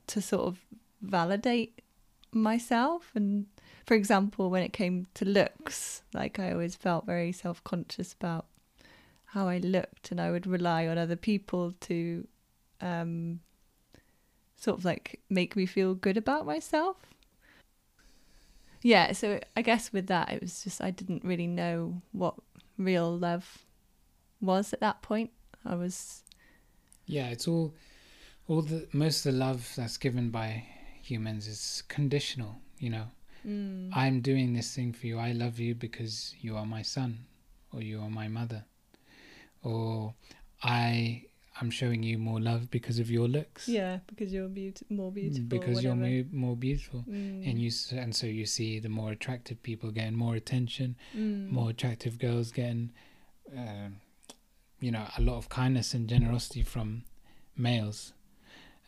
to 0.07 0.21
sort 0.21 0.47
of 0.47 0.59
validate 1.01 1.81
myself. 2.31 3.11
And 3.15 3.45
for 3.85 3.93
example, 3.93 4.49
when 4.49 4.63
it 4.63 4.73
came 4.73 5.07
to 5.15 5.25
looks, 5.25 6.01
like 6.13 6.39
I 6.39 6.51
always 6.51 6.75
felt 6.75 7.05
very 7.05 7.31
self 7.31 7.63
conscious 7.63 8.13
about 8.13 8.45
how 9.25 9.47
I 9.47 9.57
looked, 9.57 10.11
and 10.11 10.21
I 10.21 10.29
would 10.29 10.45
rely 10.45 10.87
on 10.87 10.97
other 10.97 11.15
people 11.15 11.73
to 11.81 12.27
um, 12.81 13.39
sort 14.63 14.79
of 14.79 14.85
like 14.85 15.19
make 15.29 15.55
me 15.55 15.65
feel 15.65 15.93
good 15.93 16.17
about 16.17 16.45
myself. 16.45 16.97
Yeah, 18.81 19.13
so 19.13 19.39
I 19.55 19.61
guess 19.61 19.93
with 19.93 20.07
that, 20.07 20.31
it 20.31 20.41
was 20.41 20.63
just 20.63 20.81
I 20.81 20.91
didn't 20.91 21.23
really 21.23 21.47
know 21.47 22.01
what 22.11 22.35
real 22.77 23.17
love 23.17 23.65
was 24.41 24.73
at 24.73 24.79
that 24.81 25.01
point. 25.01 25.31
I 25.65 25.75
was 25.75 26.23
Yeah, 27.05 27.27
it's 27.29 27.47
all, 27.47 27.73
all 28.47 28.61
the 28.61 28.87
most 28.93 29.25
of 29.25 29.33
the 29.33 29.39
love 29.39 29.71
that's 29.75 29.97
given 29.97 30.29
by 30.29 30.65
humans 31.01 31.47
is 31.47 31.83
conditional. 31.87 32.55
You 32.79 32.89
know, 32.89 33.07
mm, 33.47 33.89
I'm 33.93 34.21
doing 34.21 34.53
this 34.53 34.75
thing 34.75 34.93
for 34.93 35.07
you. 35.07 35.19
I 35.19 35.31
love 35.31 35.59
you 35.59 35.75
because 35.75 36.35
you 36.41 36.57
are 36.57 36.65
my 36.65 36.81
son, 36.81 37.25
or 37.73 37.81
you 37.81 38.01
are 38.01 38.09
my 38.09 38.27
mother, 38.27 38.65
or 39.61 40.13
I 40.61 41.23
I'm 41.61 41.69
showing 41.69 42.01
you 42.03 42.17
more 42.17 42.39
love 42.39 42.71
because 42.71 42.97
of 42.99 43.11
your 43.11 43.27
looks. 43.27 43.67
yeah 43.67 43.99
because 44.07 44.33
you're 44.33 44.47
beaut- 44.49 44.81
more 44.89 45.11
beautiful. 45.11 45.45
because 45.47 45.83
you're 45.83 45.95
more, 45.95 46.23
more 46.31 46.55
beautiful. 46.57 47.03
Mm, 47.07 47.47
And 47.49 47.59
you 47.61 47.71
and 47.91 48.15
so 48.15 48.25
you 48.27 48.45
see 48.45 48.79
the 48.79 48.89
more 48.89 49.11
attractive 49.11 49.61
people 49.63 49.91
getting 49.91 50.15
more 50.15 50.35
attention, 50.35 50.95
mm, 51.15 51.49
more 51.49 51.69
attractive 51.69 52.17
girls 52.17 52.51
getting, 52.51 52.91
um 53.55 53.97
you 54.79 54.91
know, 54.91 55.05
a 55.17 55.21
lot 55.21 55.37
of 55.37 55.47
kindness 55.47 55.93
and 55.93 56.09
generosity 56.09 56.61
from 56.63 57.03
males, 57.55 58.13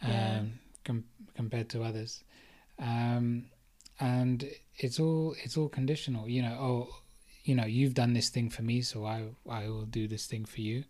um, 0.02 0.10
Yeah. 0.12 0.44
com- 0.84 1.06
compared 1.36 1.70
to 1.70 1.84
others, 1.84 2.24
um, 2.80 3.46
and 4.00 4.50
it's 4.78 5.00
all 5.00 5.36
it's 5.44 5.56
all 5.58 5.70
conditional. 5.70 6.28
You 6.28 6.42
know, 6.42 6.58
oh, 6.60 6.96
you 7.44 7.56
know, 7.56 7.66
you've 7.66 7.94
done 7.94 8.14
this 8.14 8.30
thing 8.30 8.50
for 8.50 8.64
me, 8.64 8.82
so 8.82 9.06
I 9.06 9.30
I 9.50 9.68
will 9.70 9.86
do 9.86 10.08
this 10.08 10.26
thing 10.28 10.46
for 10.46 10.62
you. 10.62 10.84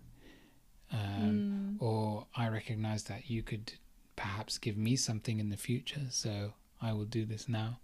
Recognize 2.55 3.03
that 3.03 3.29
you 3.29 3.43
could 3.43 3.73
perhaps 4.15 4.57
give 4.57 4.77
me 4.77 4.95
something 4.95 5.41
in 5.41 5.49
the 5.49 5.57
future, 5.57 6.07
so 6.09 6.53
I 6.81 6.93
will 6.93 7.03
do 7.03 7.25
this 7.25 7.49
now, 7.49 7.79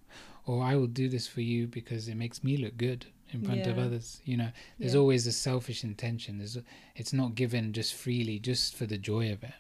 or 0.46 0.64
I 0.64 0.76
will 0.78 0.88
do 0.88 1.10
this 1.10 1.28
for 1.28 1.42
you 1.42 1.68
because 1.68 2.08
it 2.08 2.16
makes 2.16 2.42
me 2.42 2.56
look 2.56 2.78
good 2.78 3.06
in 3.32 3.44
front 3.44 3.68
of 3.68 3.78
others. 3.78 4.22
You 4.24 4.38
know, 4.38 4.52
there's 4.80 4.94
yeah. 4.94 5.00
always 5.02 5.28
a 5.28 5.34
selfish 5.34 5.84
intention. 5.84 6.38
There's 6.38 6.58
it's 6.96 7.12
not 7.12 7.36
given 7.36 7.74
just 7.74 7.94
freely, 7.94 8.40
just 8.40 8.74
for 8.78 8.86
the 8.86 8.98
joy 8.98 9.34
of 9.34 9.44
it. 9.44 9.54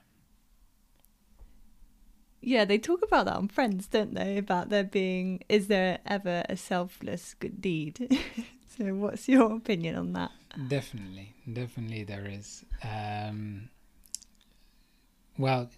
Yeah, 2.39 2.63
they 2.63 2.77
talk 2.77 3.03
about 3.03 3.25
that 3.25 3.36
on 3.36 3.50
Friends, 3.50 3.88
don't 3.88 4.13
they? 4.13 4.38
About 4.38 4.70
there 4.70 4.86
being, 4.86 5.44
is 5.50 5.68
there 5.68 6.00
ever 6.06 6.44
a 6.48 6.56
selfless 6.56 7.36
good 7.36 7.62
deed? 7.62 8.18
so, 8.77 8.86
what's 8.96 9.27
your 9.27 9.58
opinion 9.58 9.96
on 9.96 10.13
that? 10.13 10.32
Definitely, 10.70 11.34
definitely 11.51 12.06
there 12.06 12.25
is. 12.25 12.63
Um, 12.82 13.70
well, 15.38 15.69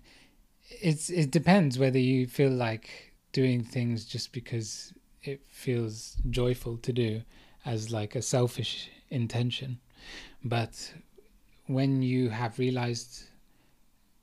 it's 0.81 1.09
it 1.09 1.31
depends 1.31 1.77
whether 1.77 1.99
you 1.99 2.27
feel 2.27 2.51
like 2.51 3.13
doing 3.31 3.63
things 3.63 4.05
just 4.05 4.31
because 4.33 4.93
it 5.23 5.41
feels 5.49 6.17
joyful 6.29 6.77
to 6.77 6.91
do, 6.93 7.21
as 7.65 7.91
like 7.91 8.15
a 8.15 8.21
selfish 8.21 8.89
intention, 9.09 9.79
but 10.43 10.93
when 11.67 12.01
you 12.01 12.29
have 12.29 12.59
realized 12.59 13.23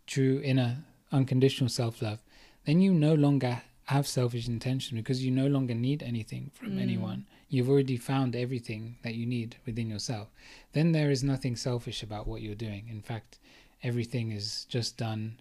true 0.07 0.41
inner 0.45 0.85
unconditional 1.13 1.69
self 1.69 2.03
love, 2.03 2.21
then 2.67 2.81
you 2.81 2.93
no 2.93 3.15
longer 3.15 3.63
have 3.87 4.07
selfish 4.07 4.47
intention 4.47 4.97
because 4.97 5.25
you 5.25 5.31
no 5.31 5.49
longer 5.49 5.75
need 5.75 6.03
anything 6.03 6.51
from 6.55 6.73
Mm. 6.77 6.81
anyone. 6.83 7.27
You've 7.49 7.69
already 7.69 7.97
found 7.97 8.37
everything 8.37 8.97
that 9.03 9.15
you 9.17 9.27
need 9.27 9.57
within 9.67 9.91
yourself. 9.91 10.29
Then 10.73 10.93
there 10.93 11.11
is 11.11 11.25
nothing 11.25 11.57
selfish 11.57 12.01
about 12.03 12.29
what 12.29 12.43
you're 12.43 12.55
doing. 12.55 12.87
In 12.89 13.03
fact, 13.03 13.41
everything 13.83 14.33
is 14.33 14.67
just 14.69 14.97
done 14.97 15.41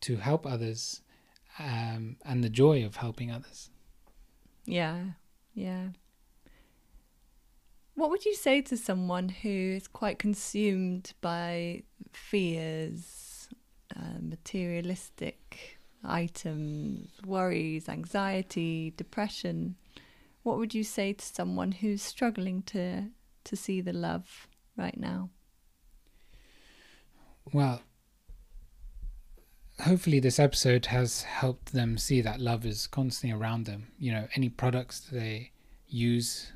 to 0.00 0.16
help 0.16 0.46
others 0.46 1.00
um, 1.58 2.16
and 2.24 2.42
the 2.42 2.48
joy 2.48 2.84
of 2.84 2.96
helping 2.96 3.30
others. 3.30 3.70
Yeah, 4.64 5.04
yeah. 5.54 5.88
What 7.94 8.10
would 8.10 8.24
you 8.24 8.34
say 8.34 8.60
to 8.62 8.76
someone 8.76 9.28
who 9.28 9.48
is 9.48 9.86
quite 9.86 10.18
consumed 10.18 11.12
by 11.20 11.84
fears, 12.12 13.48
uh, 13.96 14.18
materialistic 14.20 15.78
items, 16.02 17.08
worries, 17.24 17.88
anxiety, 17.88 18.92
depression? 18.96 19.76
What 20.42 20.58
would 20.58 20.74
you 20.74 20.82
say 20.82 21.12
to 21.12 21.24
someone 21.24 21.72
who's 21.72 22.02
struggling 22.02 22.62
to 22.62 23.10
to 23.44 23.56
see 23.56 23.80
the 23.80 23.92
love 23.92 24.48
right 24.76 24.98
now? 24.98 25.30
Well, 27.52 27.82
hopefully, 29.80 30.20
this 30.20 30.38
episode 30.38 30.86
has 30.86 31.22
helped 31.22 31.72
them 31.72 31.98
see 31.98 32.20
that 32.20 32.40
love 32.40 32.64
is 32.66 32.86
constantly 32.86 33.38
around 33.38 33.66
them. 33.66 33.88
You 33.98 34.12
know, 34.12 34.28
any 34.34 34.48
products 34.48 35.00
they 35.00 35.52
use, 35.86 36.52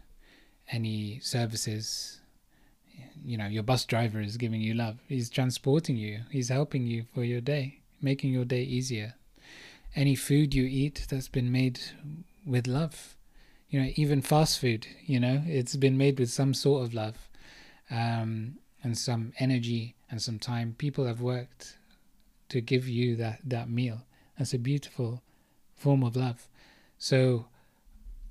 any 0.71 1.21
services, 1.21 2.21
you 3.25 3.37
know, 3.37 3.47
your 3.47 3.62
bus 3.62 3.85
driver 3.85 4.21
is 4.21 4.37
giving 4.37 4.61
you 4.61 4.75
love. 4.75 4.99
He's 5.09 5.30
transporting 5.30 5.97
you, 5.97 6.21
he's 6.30 6.49
helping 6.49 6.87
you 6.87 7.04
for 7.14 7.23
your 7.25 7.40
day, 7.40 7.80
making 8.00 8.33
your 8.33 8.45
day 8.45 8.62
easier. 8.62 9.14
Any 9.95 10.14
food 10.14 10.54
you 10.54 10.64
eat 10.64 11.07
that's 11.09 11.28
been 11.28 11.50
made 11.50 11.80
with 12.47 12.66
love, 12.66 13.16
you 13.68 13.80
know, 13.80 13.90
even 13.97 14.23
fast 14.23 14.59
food, 14.59 14.87
you 15.04 15.21
know, 15.21 15.42
it's 15.47 15.76
been 15.76 15.97
made 15.99 16.18
with 16.18 16.30
some 16.30 16.54
sort 16.54 16.85
of 16.85 16.95
love 16.95 17.28
um, 17.90 18.59
and 18.88 18.97
some 18.97 19.33
energy 19.38 19.95
and 20.11 20.21
some 20.21 20.38
time. 20.38 20.75
People 20.78 21.04
have 21.04 21.21
worked 21.21 21.76
to 22.49 22.62
give 22.62 22.88
you 22.88 23.16
that, 23.16 23.40
that 23.45 23.68
meal. 23.68 24.00
That's 24.38 24.54
a 24.54 24.59
beautiful 24.59 25.23
form 25.76 26.02
of 26.02 26.16
love. 26.16 26.49
So 26.97 27.47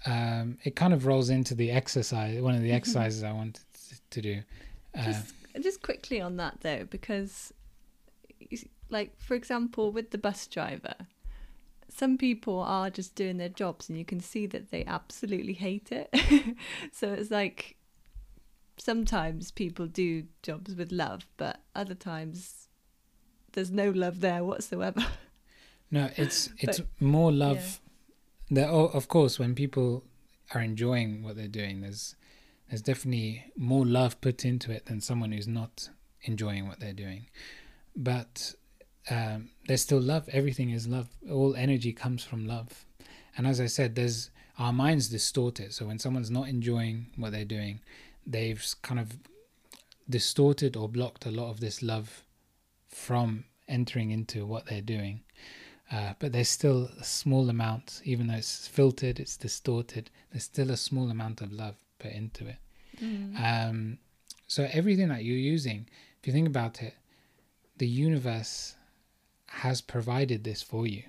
um, 0.07 0.57
it 0.63 0.75
kind 0.75 0.93
of 0.93 1.05
rolls 1.05 1.29
into 1.29 1.53
the 1.53 1.69
exercise, 1.71 2.41
one 2.41 2.55
of 2.55 2.63
the 2.63 2.71
exercises 2.71 3.23
I 3.23 3.31
wanted 3.31 3.61
to 4.09 4.21
do. 4.21 4.41
Uh, 4.97 5.03
Just, 5.03 5.33
just 5.61 5.81
quickly 5.83 6.19
on 6.19 6.37
that 6.37 6.61
though, 6.61 6.85
because, 6.89 7.53
like 8.89 9.19
for 9.19 9.35
example, 9.35 9.91
with 9.91 10.09
the 10.09 10.17
bus 10.17 10.47
driver, 10.47 10.95
some 11.87 12.17
people 12.17 12.59
are 12.61 12.89
just 12.89 13.13
doing 13.13 13.37
their 13.37 13.49
jobs, 13.49 13.89
and 13.89 13.97
you 13.97 14.05
can 14.05 14.19
see 14.19 14.47
that 14.47 14.71
they 14.71 14.83
absolutely 14.85 15.53
hate 15.53 15.91
it. 15.91 16.09
so 16.91 17.13
it's 17.13 17.29
like 17.29 17.76
sometimes 18.77 19.51
people 19.51 19.87
do 19.87 20.23
jobs 20.43 20.75
with 20.75 20.91
love, 20.91 21.27
but 21.37 21.61
other 21.75 21.95
times 21.95 22.67
there's 23.53 23.71
no 23.71 23.89
love 23.89 24.19
there 24.21 24.43
whatsoever. 24.43 25.05
No, 25.89 26.09
it's 26.17 26.49
it's 26.59 26.79
But- 26.81 27.01
more 27.01 27.31
love. 27.31 27.79
There, 28.49 28.67
oh, 28.67 28.87
of 28.87 29.07
course, 29.07 29.39
when 29.39 29.55
people 29.55 30.03
are 30.53 30.59
enjoying 30.61 31.23
what 31.23 31.37
they're 31.37 31.47
doing, 31.47 31.79
there's 31.79 32.15
there's 32.67 32.81
definitely 32.81 33.45
more 33.55 33.85
love 33.85 34.19
put 34.19 34.43
into 34.43 34.69
it 34.73 34.87
than 34.87 34.99
someone 34.99 35.31
who's 35.31 35.47
not 35.47 35.89
enjoying 36.23 36.67
what 36.67 36.81
they're 36.81 36.91
doing. 36.91 37.27
But 37.95 38.53
um, 39.09 39.49
there's 39.69 39.81
still 39.81 40.01
love. 40.01 40.27
Everything 40.33 40.71
is 40.71 40.89
love. 40.89 41.07
All 41.31 41.55
energy 41.55 41.93
comes 41.93 42.21
from 42.21 42.45
love. 42.45 42.85
And 43.37 43.47
as 43.47 43.61
I 43.61 43.67
said, 43.67 43.95
there's 43.95 44.29
our 44.59 44.73
minds 44.73 45.07
distort 45.07 45.61
it. 45.61 45.73
So 45.73 45.85
when 45.85 45.99
someone's 45.99 46.29
not 46.31 46.49
enjoying 46.49 47.07
what 47.15 47.31
they're 47.31 47.45
doing, 47.45 47.79
they've 48.27 48.63
kind 48.81 48.99
of 48.99 49.17
distorted 50.09 50.75
or 50.75 50.87
blocked 50.89 51.25
a 51.25 51.31
lot 51.31 51.49
of 51.49 51.59
this 51.59 51.81
love 51.81 52.23
from 52.87 53.45
entering 53.67 54.11
into 54.11 54.45
what 54.45 54.65
they're 54.65 54.81
doing. 54.81 55.21
Uh, 55.91 56.13
but 56.19 56.33
there's 56.33 56.49
still 56.49 56.89
a 56.99 57.03
small 57.03 57.49
amount, 57.49 58.01
even 58.03 58.27
though 58.27 58.35
it's 58.35 58.67
filtered, 58.67 59.19
it's 59.19 59.37
distorted, 59.37 60.09
there's 60.31 60.43
still 60.43 60.69
a 60.71 60.77
small 60.77 61.09
amount 61.09 61.41
of 61.41 61.51
love 61.51 61.75
put 61.99 62.11
into 62.11 62.47
it. 62.47 62.57
Mm. 63.01 63.39
Um, 63.41 63.97
so 64.47 64.67
everything 64.71 65.07
that 65.09 65.23
you're 65.23 65.37
using, 65.37 65.87
if 66.19 66.27
you 66.27 66.33
think 66.33 66.47
about 66.47 66.81
it, 66.81 66.93
the 67.77 67.87
universe 67.87 68.75
has 69.47 69.81
provided 69.81 70.43
this 70.43 70.61
for 70.61 70.85
you. 70.87 71.03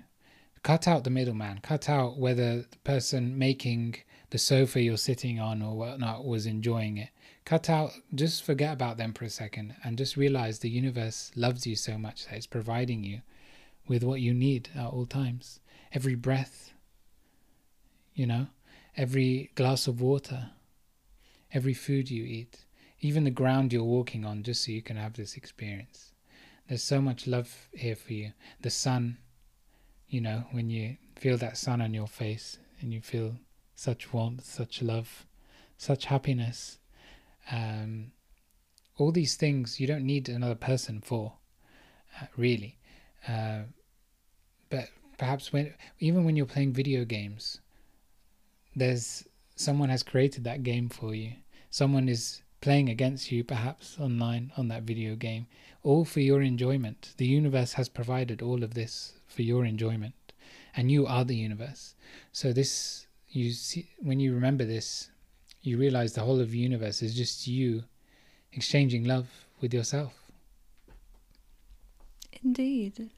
Cut 0.63 0.87
out 0.87 1.05
the 1.05 1.11
middleman, 1.11 1.59
cut 1.63 1.89
out 1.89 2.19
whether 2.19 2.63
the 2.63 2.79
person 2.85 3.39
making 3.39 3.97
the 4.31 4.39
sofa 4.39 4.81
you're 4.81 4.97
sitting 4.97 5.41
on 5.41 5.63
or 5.63 5.77
whatnot 5.77 6.25
was 6.25 6.47
enjoying 6.47 6.99
it. 6.99 7.11
Cut 7.45 7.71
out, 7.71 7.93
just 8.15 8.45
forget 8.45 8.73
about 8.73 8.99
them 8.99 9.15
for 9.15 9.25
a 9.25 9.31
second 9.31 9.75
and 9.83 9.97
just 9.97 10.17
realize 10.17 10.59
the 10.59 10.69
universe 10.69 11.31
loves 11.35 11.67
you 11.67 11.77
so 11.77 11.97
much 11.97 12.27
that 12.27 12.37
it's 12.37 12.47
providing 12.47 13.05
you 13.05 13.23
with 13.87 14.05
what 14.05 14.21
you 14.21 14.35
need 14.35 14.69
at 14.77 14.87
all 14.87 15.07
times. 15.07 15.61
Every 15.93 16.15
breath, 16.15 16.73
you 18.15 18.27
know, 18.27 18.49
every 18.97 19.51
glass 19.55 19.87
of 19.87 20.01
water, 20.01 20.51
every 21.53 21.73
food 21.73 22.11
you 22.11 22.25
eat, 22.25 22.67
even 23.01 23.25
the 23.25 23.31
ground 23.31 23.73
you're 23.73 23.85
walking 23.85 24.25
on, 24.25 24.43
just 24.43 24.65
so 24.65 24.73
you 24.73 24.83
can 24.83 24.97
have 24.97 25.15
this 25.15 25.37
experience. 25.37 26.13
There's 26.69 26.83
so 26.83 27.01
much 27.01 27.27
love 27.27 27.69
here 27.73 27.97
for 27.97 28.13
you. 28.13 28.33
The 28.61 28.71
sun, 28.71 29.17
you 30.09 30.21
know, 30.21 30.45
when 30.51 30.69
you 30.69 30.99
feel 31.17 31.39
that 31.39 31.57
sun 31.57 31.81
on 31.81 31.95
your 31.95 32.09
face 32.09 32.59
and 32.81 32.93
you 32.93 33.01
feel 33.01 33.37
such 33.79 34.13
warmth, 34.13 34.45
such 34.45 34.83
love, 34.83 35.25
such 35.77 36.07
happiness. 36.07 36.79
Um, 37.49 38.11
all 38.97 39.13
these 39.13 39.37
things 39.37 39.79
you 39.79 39.87
don't 39.87 40.05
need 40.05 40.29
another 40.29 40.57
person 40.57 41.01
for, 41.01 41.35
uh, 42.21 42.27
really. 42.37 42.77
Uh, 43.29 43.61
but 44.69 44.89
perhaps 45.17 45.53
when 45.53 45.75
even 46.01 46.25
when 46.25 46.35
you're 46.35 46.45
playing 46.45 46.73
video 46.73 47.05
games, 47.05 47.61
there's 48.75 49.25
someone 49.55 49.91
has 49.91 50.03
created 50.03 50.43
that 50.43 50.65
game 50.65 50.89
for 50.89 51.15
you. 51.15 51.35
Someone 51.71 52.09
is 52.09 52.43
playing 52.61 52.89
against 52.89 53.31
you, 53.31 53.45
perhaps 53.45 53.97
online 54.01 54.51
on 54.57 54.67
that 54.67 54.83
video 54.83 55.15
game, 55.15 55.47
all 55.85 56.05
for 56.05 56.19
your 56.19 56.43
enjoyment. 56.43 57.15
The 57.17 57.27
universe 57.27 57.75
has 57.75 57.89
provided 57.89 58.43
all 58.43 58.65
of 58.65 58.75
this 58.75 59.13
for 59.29 59.43
your 59.43 59.65
enjoyment, 59.65 60.33
and 60.75 60.91
you 60.91 61.07
are 61.07 61.25
the 61.25 61.37
universe. 61.37 61.95
So 62.33 62.53
this 62.53 63.07
you 63.31 63.53
see 63.53 63.89
when 63.99 64.21
you 64.21 64.35
remember 64.35 64.65
this, 64.65 65.11
you 65.63 65.79
realize 65.79 66.13
the 66.13 66.23
whole 66.23 66.41
of 66.41 66.51
the 66.51 66.59
universe 66.59 67.03
is 67.03 67.15
just 67.15 67.47
you 67.47 67.85
exchanging 68.53 69.05
love 69.05 69.29
with 69.61 69.75
yourself. 69.75 70.15
Indeed. 72.43 73.11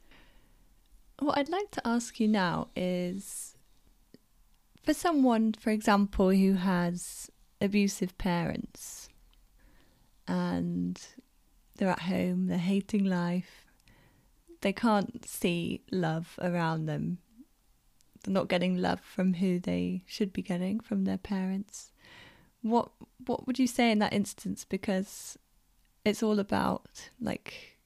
What 1.19 1.37
I'd 1.37 1.49
like 1.49 1.71
to 1.71 1.87
ask 1.87 2.19
you 2.19 2.27
now 2.27 2.69
is 2.75 3.55
for 4.83 4.93
someone, 4.93 5.53
for 5.53 5.69
example, 5.69 6.31
who 6.31 6.53
has 6.53 7.29
abusive 7.61 8.17
parents 8.17 9.07
and 10.27 10.99
they're 11.75 11.89
at 11.89 12.01
home, 12.01 12.47
they're 12.47 12.57
hating 12.57 13.05
life, 13.05 13.65
they 14.61 14.73
can't 14.73 15.27
see 15.27 15.81
love 15.91 16.39
around 16.41 16.87
them 16.87 17.19
they're 18.23 18.33
not 18.33 18.47
getting 18.47 18.77
love 18.77 19.01
from 19.01 19.35
who 19.35 19.59
they 19.59 20.03
should 20.05 20.31
be 20.33 20.41
getting 20.41 20.79
from 20.79 21.05
their 21.05 21.17
parents. 21.17 21.91
What 22.61 22.91
what 23.25 23.47
would 23.47 23.59
you 23.59 23.67
say 23.67 23.91
in 23.91 23.99
that 23.99 24.13
instance? 24.13 24.65
Because 24.65 25.37
it's 26.05 26.23
all 26.23 26.39
about 26.39 27.09
like, 27.19 27.77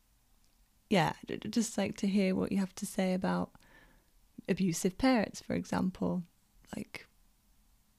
yeah, 0.90 1.14
just 1.50 1.78
like 1.78 1.98
to 1.98 2.08
hear 2.08 2.36
what 2.36 2.52
you 2.52 2.58
have 2.60 2.76
to 2.76 2.86
say 2.86 3.14
about 3.14 3.52
abusive 4.48 4.98
parents, 4.98 5.42
for 5.42 5.54
example. 5.54 6.24
Like, 6.76 7.08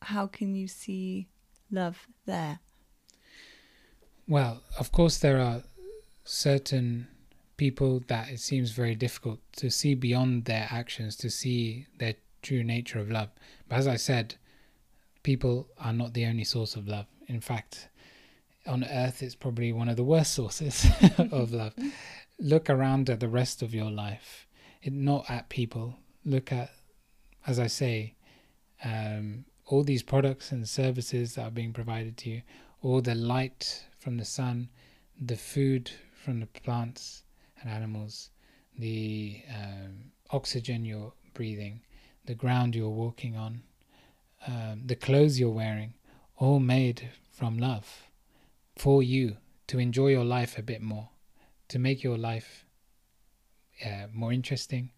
how 0.03 0.27
can 0.27 0.55
you 0.55 0.69
see 0.69 1.29
love 1.71 2.07
there? 2.27 2.61
Well, 4.29 4.63
of 4.79 4.93
course, 4.93 5.19
there 5.19 5.41
are 5.41 5.63
certain 6.25 7.09
people 7.57 8.03
that 8.09 8.29
it 8.29 8.41
seems 8.41 8.71
very 8.73 8.95
difficult 8.95 9.41
to 9.57 9.71
see 9.71 9.95
beyond 9.95 10.45
their 10.45 10.69
actions, 10.71 11.17
to 11.17 11.31
see 11.31 11.87
their 11.99 12.15
true 12.47 12.63
nature 12.63 13.01
of 13.01 13.11
love. 13.11 13.31
But 13.69 13.79
as 13.79 13.89
I 13.89 13.97
said, 13.97 14.37
people 15.25 15.67
are 15.79 15.93
not 15.93 16.15
the 16.15 16.27
only 16.27 16.45
source 16.45 16.77
of 16.77 16.87
love. 16.87 17.07
In 17.27 17.41
fact, 17.41 17.89
on 18.67 18.85
earth, 18.85 19.23
it's 19.23 19.35
probably 19.35 19.73
one 19.73 19.89
of 19.89 19.97
the 19.97 20.05
worst 20.05 20.33
sources 20.33 20.87
of 21.19 21.53
love. 21.53 21.75
Look 22.39 22.71
around 22.71 23.11
at 23.11 23.19
the 23.19 23.29
rest 23.29 23.63
of 23.63 23.75
your 23.75 23.91
life, 23.91 24.47
it, 24.83 24.93
not 24.93 25.29
at 25.29 25.49
people. 25.49 25.97
Look 26.25 26.53
at, 26.53 26.71
as 27.47 27.59
I 27.59 27.67
say, 27.67 28.15
um, 28.85 29.45
all 29.67 29.83
these 29.83 30.05
products 30.05 30.53
and 30.53 30.69
services 30.69 31.35
that 31.35 31.43
are 31.43 31.51
being 31.51 31.73
provided 31.73 32.17
to 32.19 32.31
you, 32.31 32.43
all 32.83 33.01
the 33.01 33.17
light 33.17 33.85
from 33.99 34.19
the 34.19 34.25
sun, 34.25 34.69
the 35.21 35.37
food 35.37 35.91
from 36.25 36.39
the 36.39 36.47
plants 36.47 37.25
and 37.61 37.71
animals, 37.71 38.31
the 38.79 39.43
um, 39.53 40.13
oxygen 40.31 40.85
you're 40.85 41.13
breathing, 41.35 41.81
the 42.27 42.35
ground 42.35 42.75
you're 42.75 42.89
walking 42.89 43.37
on, 43.37 43.63
um, 44.47 44.83
the 44.85 44.97
clothes 44.97 45.41
you're 45.41 45.51
wearing, 45.51 45.95
all 46.37 46.61
made 46.61 47.11
from 47.33 47.59
love 47.59 48.05
for 48.77 49.03
you 49.03 49.37
to 49.67 49.79
enjoy 49.79 50.09
your 50.09 50.25
life 50.25 50.59
a 50.59 50.63
bit 50.63 50.83
more, 50.83 51.09
to 51.69 51.79
make 51.79 52.03
your 52.03 52.19
life 52.19 52.65
uh, 53.85 54.07
more 54.13 54.33
interesting, 54.33 54.91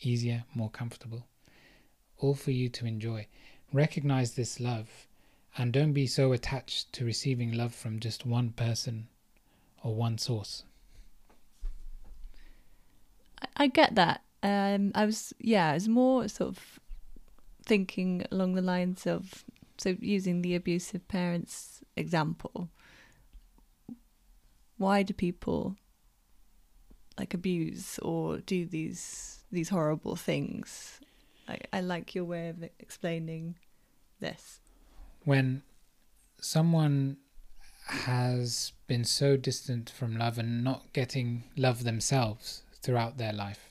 easier, 0.00 0.44
more 0.54 0.70
comfortable. 0.70 1.26
All 2.18 2.34
for 2.34 2.50
you 2.50 2.68
to 2.70 2.86
enjoy. 2.86 3.26
Recognize 3.72 4.34
this 4.34 4.60
love 4.60 5.06
and 5.56 5.72
don't 5.72 5.92
be 5.92 6.06
so 6.06 6.32
attached 6.32 6.92
to 6.92 7.04
receiving 7.04 7.52
love 7.52 7.74
from 7.74 7.98
just 7.98 8.26
one 8.26 8.50
person 8.50 9.08
or 9.82 9.94
one 9.94 10.18
source. 10.18 10.64
I 13.56 13.66
get 13.66 13.94
that 13.94 14.22
um, 14.42 14.92
I 14.94 15.04
was 15.04 15.32
yeah, 15.38 15.70
I 15.70 15.74
was 15.74 15.88
more 15.88 16.28
sort 16.28 16.50
of 16.50 16.80
thinking 17.64 18.24
along 18.30 18.54
the 18.54 18.62
lines 18.62 19.06
of 19.06 19.44
so 19.78 19.96
using 20.00 20.42
the 20.42 20.54
abusive 20.54 21.06
parents 21.08 21.82
example. 21.96 22.68
Why 24.78 25.02
do 25.02 25.12
people 25.12 25.76
like 27.18 27.34
abuse 27.34 27.98
or 28.00 28.38
do 28.38 28.64
these 28.64 29.44
these 29.52 29.68
horrible 29.68 30.16
things? 30.16 31.00
I, 31.48 31.58
I 31.72 31.80
like 31.80 32.14
your 32.14 32.24
way 32.24 32.48
of 32.48 32.62
explaining 32.78 33.56
this. 34.20 34.60
When 35.24 35.62
someone 36.40 37.18
has 37.86 38.72
been 38.86 39.04
so 39.04 39.36
distant 39.36 39.90
from 39.90 40.16
love 40.16 40.38
and 40.38 40.62
not 40.64 40.92
getting 40.92 41.44
love 41.56 41.84
themselves 41.84 42.62
throughout 42.80 43.18
their 43.18 43.32
life 43.32 43.69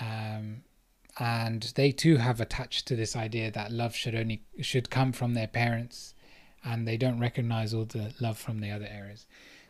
um, 0.00 0.62
and 1.18 1.62
they 1.76 1.92
too 1.92 2.16
have 2.16 2.40
attached 2.40 2.86
to 2.86 2.96
this 2.96 3.14
idea 3.14 3.50
that 3.50 3.70
love 3.70 3.94
should 3.94 4.14
only 4.14 4.42
should 4.60 4.90
come 4.90 5.12
from 5.12 5.34
their 5.34 5.46
parents, 5.46 6.14
and 6.64 6.86
they 6.86 6.96
don't 6.96 7.20
recognize 7.20 7.72
all 7.72 7.84
the 7.84 8.12
love 8.20 8.38
from 8.38 8.60
the 8.60 8.70
other 8.70 8.88
areas. 8.90 9.26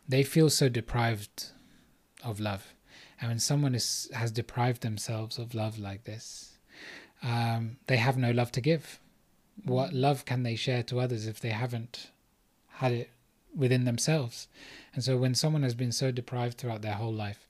They 0.08 0.22
feel 0.22 0.50
so 0.50 0.68
deprived 0.68 1.46
of 2.22 2.40
love, 2.40 2.74
and 3.20 3.28
when 3.28 3.38
someone 3.38 3.74
is 3.74 4.10
has 4.14 4.30
deprived 4.30 4.82
themselves 4.82 5.38
of 5.38 5.54
love 5.54 5.78
like 5.78 6.04
this, 6.04 6.58
um, 7.22 7.76
they 7.86 7.98
have 7.98 8.16
no 8.16 8.30
love 8.30 8.52
to 8.52 8.60
give. 8.60 9.00
What 9.64 9.92
love 9.92 10.24
can 10.24 10.42
they 10.42 10.56
share 10.56 10.82
to 10.84 11.00
others 11.00 11.26
if 11.26 11.40
they 11.40 11.50
haven't 11.50 12.10
had 12.68 12.92
it 12.92 13.10
within 13.54 13.84
themselves? 13.84 14.48
And 14.94 15.04
so, 15.04 15.18
when 15.18 15.34
someone 15.34 15.62
has 15.62 15.74
been 15.74 15.92
so 15.92 16.10
deprived 16.10 16.56
throughout 16.56 16.82
their 16.82 16.94
whole 16.94 17.12
life, 17.12 17.46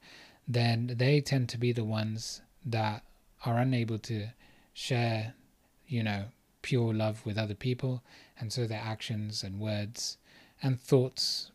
then 0.48 0.94
they 0.96 1.20
tend 1.20 1.48
to 1.50 1.58
be 1.58 1.72
the 1.72 1.84
ones 1.84 2.40
that 2.64 3.04
are 3.44 3.58
unable 3.58 3.98
to 3.98 4.28
share, 4.72 5.34
you 5.86 6.02
know, 6.02 6.24
pure 6.62 6.94
love 6.94 7.24
with 7.26 7.38
other 7.38 7.54
people, 7.54 8.02
and 8.38 8.52
so 8.52 8.66
their 8.66 8.82
actions 8.82 9.42
and 9.42 9.60
words 9.60 10.16
and 10.62 10.80
thoughts 10.80 11.50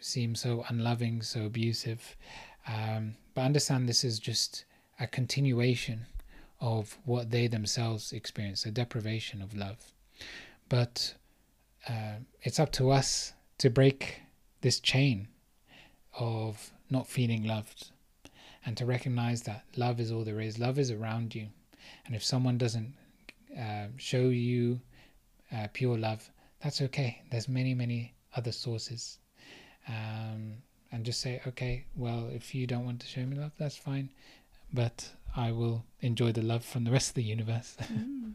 seem 0.00 0.34
so 0.34 0.64
unloving, 0.68 1.22
so 1.22 1.44
abusive. 1.44 2.16
Um, 2.66 3.14
but 3.34 3.42
understand 3.42 3.88
this 3.88 4.04
is 4.04 4.18
just 4.18 4.64
a 4.98 5.06
continuation 5.06 6.06
of 6.60 6.96
what 7.04 7.30
they 7.30 7.46
themselves 7.46 8.12
experience, 8.12 8.64
a 8.64 8.70
deprivation 8.70 9.42
of 9.42 9.54
love. 9.54 9.92
But 10.68 11.14
uh, 11.88 12.16
it's 12.42 12.58
up 12.58 12.72
to 12.72 12.90
us 12.90 13.34
to 13.58 13.68
break 13.68 14.22
this 14.62 14.80
chain 14.80 15.28
of 16.18 16.72
not 16.90 17.06
feeling 17.06 17.44
loved, 17.44 17.90
and 18.66 18.76
to 18.76 18.86
recognize 18.86 19.42
that 19.42 19.64
love 19.76 20.00
is 20.00 20.10
all 20.10 20.24
there 20.24 20.40
is. 20.40 20.58
Love 20.58 20.78
is 20.78 20.90
around 20.90 21.34
you. 21.34 21.46
And 22.06 22.14
if 22.14 22.24
someone 22.24 22.58
doesn't 22.58 22.94
uh, 23.58 23.86
show 23.96 24.28
you 24.28 24.80
uh, 25.54 25.68
pure 25.72 25.98
love, 25.98 26.30
that's 26.62 26.80
okay. 26.80 27.20
There's 27.30 27.48
many, 27.48 27.74
many 27.74 28.14
other 28.36 28.52
sources. 28.52 29.18
Um, 29.88 30.54
and 30.92 31.04
just 31.04 31.20
say, 31.20 31.40
okay, 31.46 31.84
well, 31.96 32.28
if 32.32 32.54
you 32.54 32.66
don't 32.66 32.84
want 32.84 33.00
to 33.00 33.06
show 33.06 33.24
me 33.24 33.36
love, 33.36 33.52
that's 33.58 33.76
fine. 33.76 34.08
But 34.72 35.10
I 35.36 35.52
will 35.52 35.84
enjoy 36.00 36.32
the 36.32 36.42
love 36.42 36.64
from 36.64 36.84
the 36.84 36.90
rest 36.90 37.10
of 37.10 37.14
the 37.14 37.24
universe. 37.24 37.76
Mm. 37.92 38.32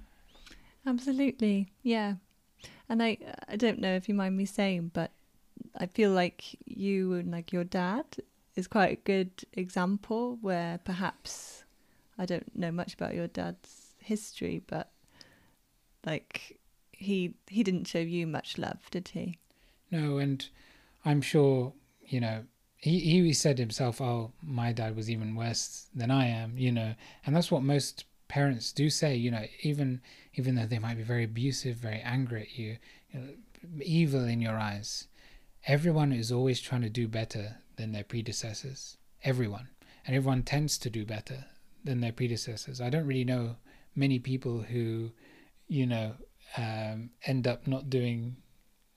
Absolutely. 0.86 1.68
Yeah. 1.84 2.16
And 2.88 3.04
I 3.04 3.18
I 3.48 3.58
don't 3.58 3.80
know 3.80 3.96
if 3.96 4.08
you 4.08 4.16
mind 4.16 4.38
me 4.38 4.46
saying, 4.46 4.92
but 4.94 5.12
I 5.76 5.86
feel 5.86 6.12
like 6.12 6.44
you 6.66 7.14
and 7.14 7.32
like 7.32 7.52
your 7.52 7.64
dad 7.64 8.06
is 8.60 8.68
quite 8.68 8.92
a 8.92 9.02
good 9.04 9.32
example 9.54 10.38
where 10.42 10.80
perhaps 10.84 11.64
I 12.18 12.26
don't 12.26 12.56
know 12.56 12.72
much 12.72 12.94
about 12.94 13.16
your 13.16 13.28
dad's 13.28 13.96
history, 14.00 14.62
but 14.68 14.92
like 16.06 16.60
he 16.92 17.34
he 17.48 17.64
didn't 17.64 17.88
show 17.88 18.00
you 18.00 18.28
much 18.28 18.58
love, 18.58 18.92
did 18.92 19.08
he? 19.10 19.40
No, 19.90 20.18
and 20.18 20.48
I'm 21.06 21.22
sure, 21.22 21.74
you 22.06 22.20
know, 22.20 22.44
he, 22.78 23.00
he 23.00 23.34
said 23.34 23.58
himself, 23.58 24.00
oh, 24.00 24.32
my 24.44 24.72
dad 24.72 24.96
was 24.96 25.10
even 25.10 25.36
worse 25.36 25.88
than 25.96 26.12
I 26.12 26.28
am, 26.28 26.58
you 26.58 26.72
know, 26.72 26.94
and 27.26 27.36
that's 27.36 27.52
what 27.52 27.64
most 27.64 28.06
parents 28.28 28.72
do 28.72 28.90
say, 28.90 29.16
you 29.16 29.32
know, 29.32 29.46
even 29.64 30.02
even 30.36 30.56
though 30.56 30.66
they 30.66 30.80
might 30.80 30.98
be 30.98 31.04
very 31.04 31.24
abusive, 31.24 31.78
very 31.78 32.02
angry 32.02 32.42
at 32.42 32.58
you, 32.58 32.78
you 33.12 33.20
know, 33.20 33.28
evil 33.82 34.26
in 34.26 34.42
your 34.42 34.58
eyes, 34.58 35.08
everyone 35.66 36.12
is 36.12 36.32
always 36.32 36.60
trying 36.60 36.82
to 36.82 36.90
do 36.90 37.08
better 37.08 37.58
than 37.80 37.94
their 37.94 38.04
predecessors. 38.04 38.98
Everyone. 39.24 39.70
And 40.06 40.16
everyone 40.16 40.44
tends 40.44 40.78
to 40.80 40.90
do 40.90 41.06
better 41.06 41.46
than 41.84 42.02
their 42.02 42.12
predecessors. 42.12 42.82
I 42.82 42.90
don't 42.90 43.08
really 43.08 43.24
know 43.24 43.56
many 43.96 44.20
people 44.20 44.62
who, 44.62 45.12
you 45.68 45.86
know, 45.86 46.16
um, 46.58 47.12
end 47.26 47.48
up 47.48 47.68
not 47.68 47.90
doing 47.90 48.36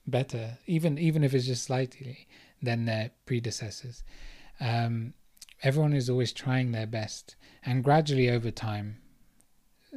better, 0.05 0.57
even 0.67 0.97
even 0.97 1.23
if 1.23 1.33
it's 1.33 1.45
just 1.45 1.63
slightly, 1.63 2.27
than 2.61 2.85
their 2.85 3.11
predecessors. 3.25 4.03
Um, 4.59 5.13
everyone 5.61 5.93
is 5.93 6.09
always 6.09 6.33
trying 6.33 6.71
their 6.71 6.87
best, 6.87 7.35
and 7.65 7.83
gradually 7.83 8.29
over 8.29 8.51
time, 8.51 8.97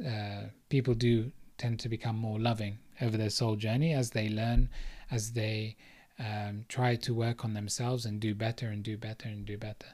uh, 0.05 0.43
people 0.69 0.93
do 0.93 1.31
tend 1.57 1.79
to 1.81 1.89
become 1.89 2.15
more 2.15 2.39
loving 2.39 2.79
over 3.01 3.17
their 3.17 3.29
soul 3.29 3.55
journey 3.57 3.93
as 3.93 4.11
they 4.11 4.29
learn, 4.29 4.69
as 5.11 5.33
they 5.33 5.75
um, 6.19 6.65
try 6.67 6.95
to 6.95 7.13
work 7.13 7.45
on 7.45 7.53
themselves 7.53 8.05
and 8.05 8.19
do 8.19 8.33
better 8.33 8.67
and 8.67 8.83
do 8.83 8.97
better 8.97 9.27
and 9.27 9.45
do 9.45 9.57
better. 9.57 9.87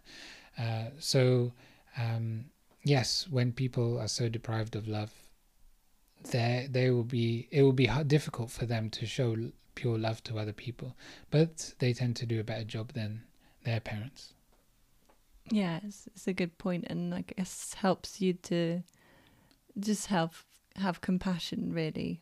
Uh, 0.57 0.85
so, 0.99 1.53
um, 1.97 2.45
yes, 2.83 3.27
when 3.29 3.51
people 3.51 3.99
are 3.99 4.07
so 4.07 4.29
deprived 4.29 4.75
of 4.75 4.87
love, 4.87 5.11
there 6.31 6.67
they 6.69 6.89
will 6.89 7.03
be 7.03 7.47
it 7.51 7.63
will 7.63 7.73
be 7.73 7.89
difficult 8.07 8.49
for 8.49 8.65
them 8.65 8.89
to 8.89 9.05
show 9.05 9.35
pure 9.75 9.97
love 9.97 10.23
to 10.23 10.37
other 10.37 10.53
people, 10.53 10.95
but 11.31 11.73
they 11.79 11.93
tend 11.93 12.15
to 12.15 12.25
do 12.25 12.39
a 12.39 12.43
better 12.43 12.63
job 12.63 12.93
than 12.93 13.23
their 13.65 13.79
parents. 13.79 14.33
Yeah, 15.51 15.79
it's, 15.83 16.07
it's 16.07 16.27
a 16.27 16.33
good 16.33 16.57
point, 16.57 16.85
and 16.87 17.13
I 17.13 17.21
guess 17.21 17.73
helps 17.73 18.21
you 18.21 18.33
to 18.33 18.83
just 19.77 20.07
have 20.07 20.45
have 20.77 21.01
compassion, 21.01 21.73
really. 21.73 22.21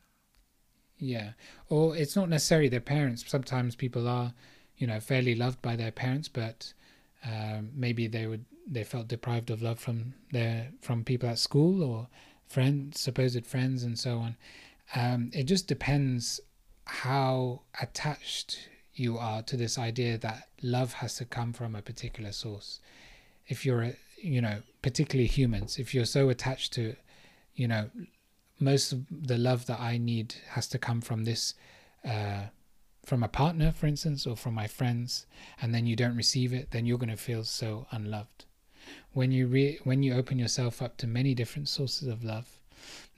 Yeah, 1.03 1.31
or 1.67 1.97
it's 1.97 2.15
not 2.15 2.29
necessarily 2.29 2.69
their 2.69 2.79
parents. 2.79 3.27
Sometimes 3.27 3.75
people 3.75 4.07
are, 4.07 4.33
you 4.77 4.85
know, 4.85 4.99
fairly 4.99 5.33
loved 5.33 5.59
by 5.59 5.75
their 5.75 5.91
parents, 5.91 6.27
but 6.27 6.73
um, 7.25 7.71
maybe 7.75 8.07
they 8.07 8.27
would 8.27 8.45
they 8.67 8.83
felt 8.83 9.07
deprived 9.07 9.49
of 9.49 9.63
love 9.63 9.79
from 9.79 10.13
their 10.31 10.69
from 10.79 11.03
people 11.03 11.27
at 11.27 11.39
school 11.39 11.83
or 11.83 12.07
friends, 12.47 12.99
supposed 13.01 13.47
friends, 13.47 13.83
and 13.83 13.97
so 13.97 14.19
on. 14.19 14.37
Um, 14.95 15.31
it 15.33 15.45
just 15.45 15.67
depends 15.67 16.39
how 16.85 17.61
attached 17.81 18.69
you 18.93 19.17
are 19.17 19.41
to 19.41 19.57
this 19.57 19.79
idea 19.79 20.19
that 20.19 20.49
love 20.61 20.93
has 20.93 21.15
to 21.15 21.25
come 21.25 21.51
from 21.51 21.75
a 21.75 21.81
particular 21.81 22.31
source. 22.31 22.79
If 23.47 23.65
you're, 23.65 23.81
a, 23.81 23.93
you 24.21 24.41
know, 24.41 24.61
particularly 24.83 25.27
humans, 25.27 25.79
if 25.79 25.95
you're 25.95 26.05
so 26.05 26.29
attached 26.29 26.73
to, 26.73 26.95
you 27.55 27.67
know, 27.67 27.89
most 28.61 28.93
of 28.93 29.05
the 29.09 29.37
love 29.37 29.65
that 29.65 29.79
I 29.79 29.97
need 29.97 30.35
has 30.49 30.67
to 30.69 30.77
come 30.77 31.01
from 31.01 31.23
this, 31.23 31.53
uh, 32.05 32.43
from 33.05 33.23
a 33.23 33.27
partner, 33.27 33.71
for 33.71 33.87
instance, 33.87 34.27
or 34.27 34.37
from 34.37 34.53
my 34.53 34.67
friends, 34.67 35.25
and 35.61 35.73
then 35.73 35.87
you 35.87 35.95
don't 35.95 36.15
receive 36.15 36.53
it, 36.53 36.71
then 36.71 36.85
you're 36.85 36.97
going 36.97 37.09
to 37.09 37.17
feel 37.17 37.43
so 37.43 37.87
unloved. 37.91 38.45
When 39.13 39.31
you 39.31 39.47
re- 39.47 39.79
when 39.83 40.03
you 40.03 40.13
open 40.13 40.39
yourself 40.39 40.81
up 40.81 40.97
to 40.97 41.07
many 41.07 41.33
different 41.33 41.67
sources 41.67 42.07
of 42.07 42.23
love, 42.23 42.47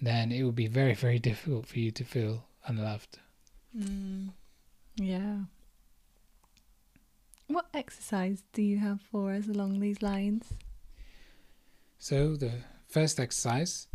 then 0.02 0.32
it 0.32 0.44
will 0.44 0.52
be 0.52 0.68
very 0.68 0.94
very 0.94 1.20
difficult 1.30 1.68
for 1.68 1.80
you 1.80 1.92
to 1.92 2.04
feel 2.04 2.46
unloved. 2.66 3.20
Mm. 3.78 4.30
Yeah. 4.96 5.38
What 7.48 7.66
exercise 7.74 8.44
do 8.54 8.62
you 8.62 8.78
have 8.80 9.02
for 9.02 9.34
us 9.34 9.48
along 9.48 9.80
these 9.80 10.02
lines? 10.02 10.54
So, 12.00 12.36
the 12.36 12.52
first 12.88 13.20
exercise 13.20 13.88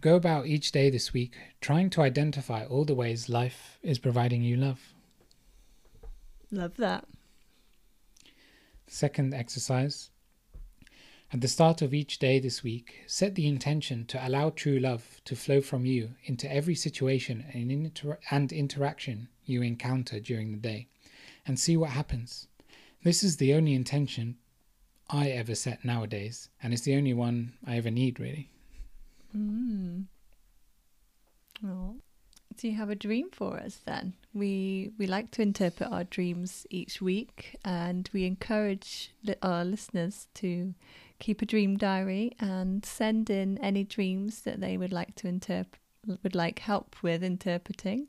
go 0.00 0.16
about 0.16 0.46
each 0.46 0.72
day 0.72 0.90
this 0.90 1.12
week 1.12 1.34
trying 1.60 1.90
to 1.90 2.02
identify 2.02 2.64
all 2.64 2.84
the 2.84 2.94
ways 2.94 3.28
life 3.28 3.78
is 3.82 3.98
providing 3.98 4.42
you 4.42 4.56
love. 4.56 4.80
Love 6.50 6.76
that. 6.76 7.04
Second 8.86 9.34
exercise 9.34 10.10
at 11.32 11.40
the 11.40 11.48
start 11.48 11.80
of 11.80 11.94
each 11.94 12.18
day 12.18 12.40
this 12.40 12.64
week, 12.64 13.04
set 13.06 13.36
the 13.36 13.46
intention 13.46 14.04
to 14.06 14.26
allow 14.26 14.50
true 14.50 14.80
love 14.80 15.20
to 15.24 15.36
flow 15.36 15.60
from 15.60 15.86
you 15.86 16.10
into 16.24 16.52
every 16.52 16.74
situation 16.74 17.44
and, 17.52 17.70
inter- 17.70 18.18
and 18.32 18.50
interaction 18.50 19.28
you 19.44 19.62
encounter 19.62 20.18
during 20.18 20.50
the 20.50 20.58
day, 20.58 20.88
and 21.46 21.56
see 21.56 21.76
what 21.76 21.90
happens. 21.90 22.48
This 23.04 23.22
is 23.22 23.36
the 23.36 23.54
only 23.54 23.74
intention 23.74 24.38
I 25.08 25.30
ever 25.30 25.54
set 25.54 25.84
nowadays, 25.84 26.48
and 26.60 26.72
it's 26.72 26.82
the 26.82 26.96
only 26.96 27.14
one 27.14 27.52
I 27.64 27.76
ever 27.76 27.92
need, 27.92 28.18
really. 28.18 28.50
Mm. 29.36 30.06
Oh. 31.64 31.96
Do 32.56 32.68
you 32.68 32.74
have 32.76 32.90
a 32.90 32.96
dream 32.96 33.30
for 33.30 33.58
us 33.58 33.78
then? 33.86 34.14
We 34.34 34.90
we 34.98 35.06
like 35.06 35.30
to 35.32 35.42
interpret 35.42 35.90
our 35.90 36.04
dreams 36.04 36.66
each 36.68 37.00
week, 37.00 37.56
and 37.64 38.08
we 38.12 38.24
encourage 38.24 39.12
li- 39.24 39.36
our 39.42 39.64
listeners 39.64 40.28
to 40.34 40.74
keep 41.20 41.42
a 41.42 41.46
dream 41.46 41.76
diary 41.76 42.32
and 42.40 42.84
send 42.84 43.30
in 43.30 43.56
any 43.58 43.84
dreams 43.84 44.42
that 44.42 44.60
they 44.60 44.76
would 44.76 44.92
like 44.92 45.14
to 45.16 45.28
interpret 45.28 45.80
would 46.22 46.34
like 46.34 46.58
help 46.60 46.96
with 47.02 47.22
interpreting. 47.22 48.08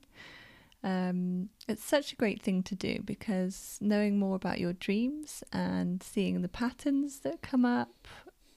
Um, 0.83 1.49
it's 1.67 1.83
such 1.83 2.11
a 2.11 2.15
great 2.15 2.41
thing 2.41 2.63
to 2.63 2.75
do 2.75 3.01
because 3.05 3.77
knowing 3.81 4.17
more 4.17 4.35
about 4.35 4.59
your 4.59 4.73
dreams 4.73 5.43
and 5.53 6.01
seeing 6.01 6.41
the 6.41 6.47
patterns 6.47 7.19
that 7.19 7.41
come 7.41 7.65
up, 7.65 8.07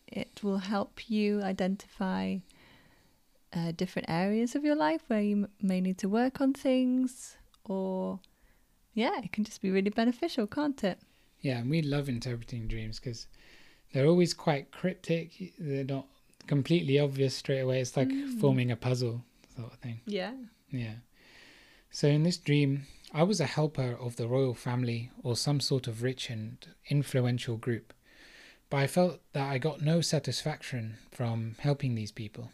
it 0.07 0.40
will 0.42 0.59
help 0.59 1.11
you 1.11 1.42
identify 1.42 2.38
uh, 3.54 3.72
different 3.72 4.08
areas 4.10 4.54
of 4.54 4.64
your 4.64 4.76
life 4.76 5.02
where 5.06 5.22
you 5.22 5.36
m- 5.36 5.48
may 5.60 5.80
need 5.80 5.98
to 5.98 6.08
work 6.08 6.40
on 6.40 6.52
things, 6.52 7.36
or 7.64 8.20
yeah, 8.94 9.20
it 9.22 9.32
can 9.32 9.44
just 9.44 9.62
be 9.62 9.70
really 9.70 9.90
beneficial, 9.90 10.46
can't 10.46 10.82
it? 10.84 10.98
Yeah, 11.40 11.58
and 11.58 11.70
we 11.70 11.82
love 11.82 12.08
interpreting 12.08 12.68
dreams 12.68 12.98
because 12.98 13.26
they're 13.92 14.06
always 14.06 14.34
quite 14.34 14.72
cryptic. 14.72 15.52
They're 15.58 15.84
not 15.84 16.06
completely 16.46 16.98
obvious 16.98 17.34
straight 17.36 17.60
away. 17.60 17.80
It's 17.80 17.96
like 17.96 18.08
mm. 18.08 18.40
forming 18.40 18.70
a 18.70 18.76
puzzle 18.76 19.24
sort 19.56 19.72
of 19.72 19.78
thing. 19.78 20.00
Yeah. 20.06 20.32
Yeah. 20.70 20.94
So 21.90 22.08
in 22.08 22.24
this 22.24 22.36
dream, 22.36 22.86
I 23.12 23.22
was 23.22 23.40
a 23.40 23.46
helper 23.46 23.96
of 24.00 24.16
the 24.16 24.26
royal 24.26 24.54
family 24.54 25.10
or 25.22 25.36
some 25.36 25.60
sort 25.60 25.86
of 25.86 26.02
rich 26.02 26.28
and 26.30 26.66
influential 26.88 27.56
group, 27.56 27.92
but 28.68 28.78
I 28.78 28.86
felt 28.88 29.20
that 29.32 29.48
I 29.48 29.58
got 29.58 29.82
no 29.82 30.00
satisfaction 30.00 30.96
from 31.12 31.54
helping 31.60 31.94
these 31.94 32.10
people. 32.10 32.50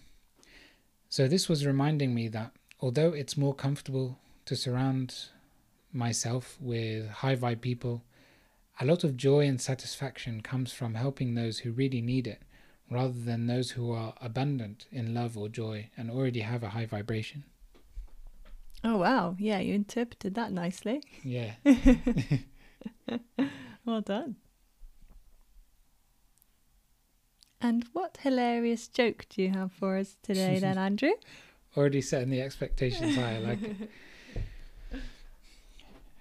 So 1.11 1.29
this 1.29 1.49
was 1.49 1.67
reminding 1.67 2.15
me 2.15 2.29
that 2.29 2.53
although 2.81 3.13
it's 3.13 3.37
more 3.37 3.55
comfortable 3.55 4.19
to 4.47 4.57
surround 4.57 5.27
myself 5.93 6.57
with 6.61 7.09
high 7.09 7.37
vibe 7.37 7.61
people 7.61 8.03
a 8.81 8.87
lot 8.87 9.05
of 9.05 9.17
joy 9.17 9.47
and 9.47 9.61
satisfaction 9.61 10.41
comes 10.41 10.73
from 10.73 10.95
helping 10.95 11.35
those 11.35 11.59
who 11.59 11.71
really 11.71 12.01
need 12.01 12.27
it, 12.27 12.41
rather 12.91 13.13
than 13.13 13.47
those 13.47 13.73
who 13.73 13.93
are 13.93 14.15
abundant 14.23 14.87
in 14.91 15.13
love 15.13 15.37
or 15.37 15.51
joy 15.51 15.91
and 15.99 16.11
already 16.11 16.41
have 16.41 16.63
a 16.63 16.71
high 16.71 16.87
vibration. 16.87 17.45
Oh, 18.83 18.97
wow. 18.97 19.37
Yeah, 19.39 19.59
you 19.59 19.75
interpreted 19.75 20.35
that 20.37 20.51
nicely. 20.51 21.03
Yeah. 21.23 21.57
well 23.85 24.01
done. 24.01 24.37
And 27.61 27.87
what 27.93 28.19
hilarious 28.23 28.89
joke 28.89 29.27
do 29.29 29.43
you 29.43 29.51
have 29.51 29.73
for 29.73 29.97
us 29.97 30.17
today, 30.23 30.59
then, 30.59 30.79
Andrew? 30.89 31.13
Already 31.77 32.01
setting 32.01 32.31
the 32.31 32.41
expectations 32.41 33.17
high. 33.17 33.39
Like 33.39 33.63
it. 33.63 33.91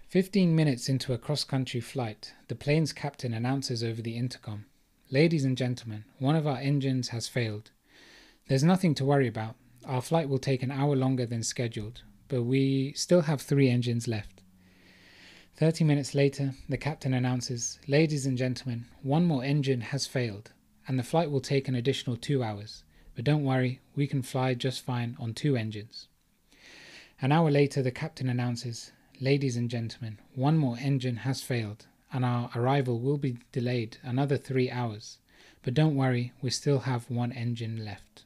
15 0.10 0.56
minutes 0.56 0.89
into 0.89 1.13
a 1.13 1.17
cross 1.17 1.43
country 1.43 1.80
flight, 1.80 2.34
the 2.47 2.56
plane's 2.56 2.91
captain 2.91 3.34
announces 3.34 3.84
over 3.84 4.02
the 4.02 4.17
intercom 4.17 4.65
Ladies 5.12 5.43
and 5.43 5.58
gentlemen, 5.58 6.06
one 6.19 6.36
of 6.36 6.45
our 6.45 6.58
engines 6.58 7.10
has 7.10 7.28
failed. 7.28 7.71
There's 8.47 8.63
nothing 8.63 8.93
to 8.93 9.06
worry 9.06 9.28
about. 9.28 9.56
Our 9.84 10.04
flight 10.04 10.30
will 10.30 10.38
take 10.38 10.62
an 10.62 10.69
hour 10.69 10.95
longer 10.95 11.25
than 11.25 11.41
scheduled, 11.41 12.04
but 12.28 12.43
we 12.43 12.93
still 12.93 13.21
have 13.21 13.41
three 13.41 13.71
engines 13.71 14.08
left. 14.08 14.43
30 15.56 15.84
minutes 15.84 16.13
later, 16.13 16.54
the 16.69 16.78
captain 16.78 17.15
announces, 17.15 17.80
Ladies 17.88 18.28
and 18.28 18.38
gentlemen, 18.38 18.86
one 19.02 19.25
more 19.25 19.43
engine 19.43 19.82
has 19.82 20.06
failed, 20.06 20.52
and 20.89 20.97
the 20.97 21.04
flight 21.04 21.30
will 21.30 21.39
take 21.39 21.67
an 21.67 21.75
additional 21.75 22.17
two 22.17 22.43
hours. 22.43 22.84
But 23.15 23.23
don't 23.23 23.45
worry, 23.45 23.80
we 23.95 24.08
can 24.08 24.23
fly 24.23 24.56
just 24.56 24.84
fine 24.84 25.15
on 25.19 25.36
two 25.36 25.56
engines. 25.56 26.08
An 27.21 27.32
hour 27.32 27.52
later, 27.52 27.84
the 27.84 27.91
captain 27.91 28.28
announces, 28.28 28.91
Ladies 29.21 29.56
and 29.56 29.69
gentlemen, 29.69 30.17
one 30.34 30.58
more 30.58 30.78
engine 30.82 31.17
has 31.17 31.43
failed, 31.43 31.86
and 32.12 32.25
our 32.25 32.49
arrival 32.56 32.99
will 32.99 33.19
be 33.19 33.38
delayed 33.52 33.97
another 34.02 34.36
three 34.36 34.71
hours. 34.71 35.19
But 35.62 35.75
don't 35.75 35.95
worry, 35.95 36.34
we 36.41 36.49
still 36.49 36.80
have 36.80 37.12
one 37.12 37.34
engine 37.34 37.86
left. 37.86 38.23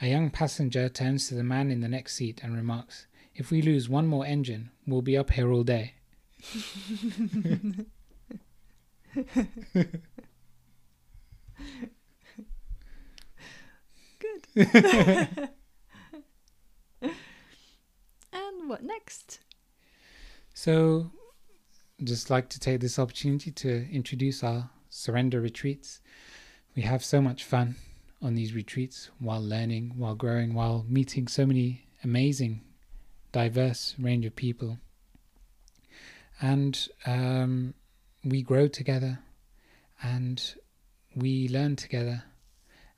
A 0.00 0.08
young 0.08 0.30
passenger 0.30 0.88
turns 0.88 1.28
to 1.28 1.34
the 1.34 1.44
man 1.44 1.70
in 1.70 1.82
the 1.82 1.88
next 1.88 2.14
seat 2.14 2.40
and 2.42 2.56
remarks, 2.56 3.06
If 3.34 3.50
we 3.50 3.60
lose 3.60 3.90
one 3.90 4.06
more 4.06 4.24
engine, 4.24 4.70
we'll 4.86 5.02
be 5.02 5.18
up 5.18 5.32
here 5.32 5.52
all 5.52 5.62
day. 5.62 5.92
Good. 14.18 14.46
and 18.32 18.68
what 18.68 18.82
next? 18.82 19.40
So, 20.54 21.10
just 22.04 22.30
like 22.30 22.48
to 22.50 22.60
take 22.60 22.80
this 22.80 22.98
opportunity 22.98 23.50
to 23.50 23.88
introduce 23.90 24.44
our 24.44 24.70
surrender 24.90 25.40
retreats. 25.40 26.00
We 26.76 26.82
have 26.82 27.04
so 27.04 27.20
much 27.20 27.44
fun 27.44 27.76
on 28.20 28.34
these 28.34 28.54
retreats 28.54 29.10
while 29.18 29.42
learning, 29.42 29.94
while 29.96 30.14
growing, 30.14 30.54
while 30.54 30.84
meeting 30.88 31.26
so 31.26 31.44
many 31.44 31.86
amazing, 32.04 32.60
diverse 33.32 33.94
range 33.98 34.24
of 34.24 34.36
people. 34.36 34.78
And 36.40 36.88
um, 37.06 37.74
we 38.24 38.42
grow 38.42 38.68
together 38.68 39.20
and 40.02 40.54
we 41.14 41.48
learn 41.48 41.76
together 41.76 42.24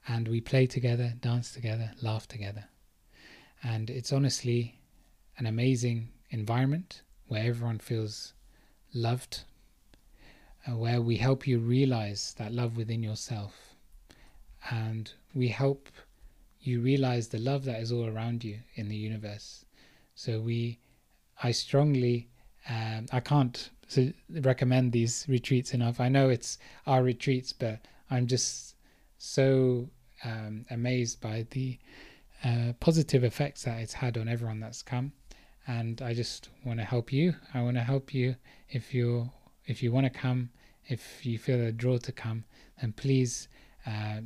and 0.07 0.29
we 0.29 0.41
play 0.41 0.67
together, 0.67 1.15
dance 1.21 1.53
together, 1.53 1.93
laugh 2.03 2.29
together. 2.29 2.65
And 3.63 3.89
it's 3.91 4.13
honestly 4.13 4.79
an 5.39 5.47
amazing 5.47 6.11
environment 6.31 7.03
where 7.29 7.47
everyone 7.47 7.79
feels 7.79 8.35
loved, 8.93 9.45
uh, 10.67 10.77
where 10.77 11.01
we 11.01 11.17
help 11.17 11.47
you 11.47 11.59
realize 11.59 12.35
that 12.39 12.53
love 12.53 12.77
within 12.77 13.03
yourself. 13.03 13.55
And 14.71 15.11
we 15.35 15.49
help 15.49 15.89
you 16.61 16.81
realize 16.81 17.29
the 17.29 17.39
love 17.39 17.65
that 17.65 17.81
is 17.81 17.93
all 17.93 18.07
around 18.07 18.45
you 18.45 18.59
in 18.75 18.89
the 18.89 18.97
universe. 18.97 19.65
So 20.15 20.41
we, 20.41 20.79
I 21.43 21.51
strongly, 21.51 22.29
um, 22.69 23.07
I 23.13 23.21
can't 23.21 23.71
recommend 24.31 24.93
these 24.93 25.27
retreats 25.29 25.75
enough. 25.75 26.01
I 26.01 26.09
know 26.09 26.29
it's 26.29 26.59
our 26.87 27.03
retreats, 27.03 27.53
but 27.53 27.81
I'm 28.15 28.27
just 28.27 28.77
so 29.19 29.89
um, 30.25 30.65
amazed 30.71 31.21
by 31.21 31.47
the 31.51 31.79
uh, 32.45 32.73
positive 32.81 33.25
effects 33.25 33.65
that 33.65 33.81
it's 33.81 33.95
had 33.95 34.17
on 34.17 34.29
everyone 34.29 34.61
that's 34.61 34.83
come 34.83 35.13
and 35.67 36.03
I 36.03 36.15
just 36.15 36.51
want 36.65 36.79
to 36.79 36.85
help 36.85 37.13
you. 37.13 37.35
I 37.53 37.63
want 37.63 37.77
to 37.77 37.83
help 37.83 38.13
you 38.13 38.37
if 38.69 38.93
you 38.93 39.31
if 39.67 39.83
you 39.83 39.93
want 39.93 40.05
to 40.05 40.11
come, 40.11 40.51
if 40.87 41.25
you 41.25 41.39
feel 41.39 41.61
a 41.61 41.73
draw 41.73 41.97
to 41.99 42.13
come, 42.13 42.45
then 42.81 42.93
please 42.93 43.49
uh, 43.87 44.21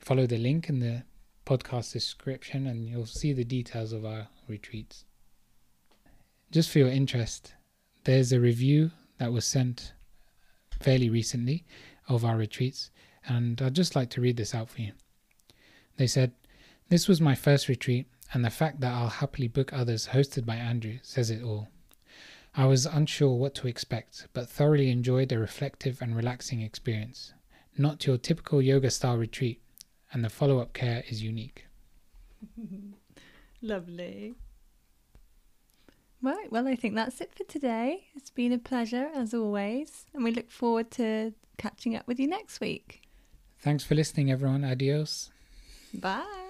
follow 0.00 0.26
the 0.26 0.38
link 0.38 0.68
in 0.68 0.78
the 0.78 1.02
podcast 1.44 1.92
description, 1.92 2.66
and 2.66 2.88
you'll 2.88 3.06
see 3.06 3.32
the 3.32 3.44
details 3.44 3.92
of 3.92 4.04
our 4.04 4.28
retreats. 4.46 5.04
Just 6.52 6.70
for 6.70 6.78
your 6.78 6.88
interest, 6.88 7.54
there's 8.04 8.32
a 8.32 8.38
review 8.38 8.92
that 9.18 9.32
was 9.32 9.44
sent 9.44 9.94
fairly 10.80 11.10
recently 11.10 11.64
of 12.08 12.24
our 12.24 12.36
retreats, 12.36 12.90
and 13.26 13.60
I'd 13.60 13.74
just 13.74 13.96
like 13.96 14.10
to 14.10 14.20
read 14.20 14.36
this 14.36 14.54
out 14.54 14.70
for 14.70 14.80
you. 14.82 14.92
They 15.96 16.06
said, 16.06 16.32
This 16.88 17.08
was 17.08 17.20
my 17.20 17.34
first 17.34 17.68
retreat 17.68 18.06
and 18.32 18.44
the 18.44 18.50
fact 18.50 18.80
that 18.80 18.92
I'll 18.92 19.08
happily 19.08 19.48
book 19.48 19.72
others 19.72 20.08
hosted 20.08 20.44
by 20.44 20.56
Andrew 20.56 20.98
says 21.02 21.30
it 21.30 21.42
all. 21.42 21.68
I 22.56 22.66
was 22.66 22.86
unsure 22.86 23.34
what 23.36 23.54
to 23.56 23.68
expect, 23.68 24.28
but 24.32 24.48
thoroughly 24.48 24.90
enjoyed 24.90 25.32
a 25.32 25.38
reflective 25.38 26.00
and 26.00 26.16
relaxing 26.16 26.60
experience. 26.60 27.32
Not 27.76 28.06
your 28.06 28.16
typical 28.16 28.62
yoga 28.62 28.90
style 28.90 29.16
retreat, 29.16 29.60
and 30.12 30.24
the 30.24 30.28
follow 30.28 30.58
up 30.58 30.72
care 30.72 31.02
is 31.08 31.22
unique. 31.22 31.66
Lovely. 33.62 34.34
Right, 36.22 36.50
well, 36.50 36.68
I 36.68 36.76
think 36.76 36.94
that's 36.94 37.20
it 37.20 37.34
for 37.34 37.44
today. 37.44 38.06
It's 38.14 38.30
been 38.30 38.52
a 38.52 38.58
pleasure 38.58 39.10
as 39.14 39.34
always, 39.34 40.06
and 40.14 40.24
we 40.24 40.30
look 40.30 40.50
forward 40.50 40.90
to 40.92 41.34
catching 41.58 41.96
up 41.96 42.06
with 42.06 42.18
you 42.18 42.28
next 42.28 42.60
week. 42.60 43.03
Thanks 43.64 43.82
for 43.82 43.94
listening, 43.94 44.30
everyone. 44.30 44.62
Adios. 44.62 45.30
Bye. 45.94 46.43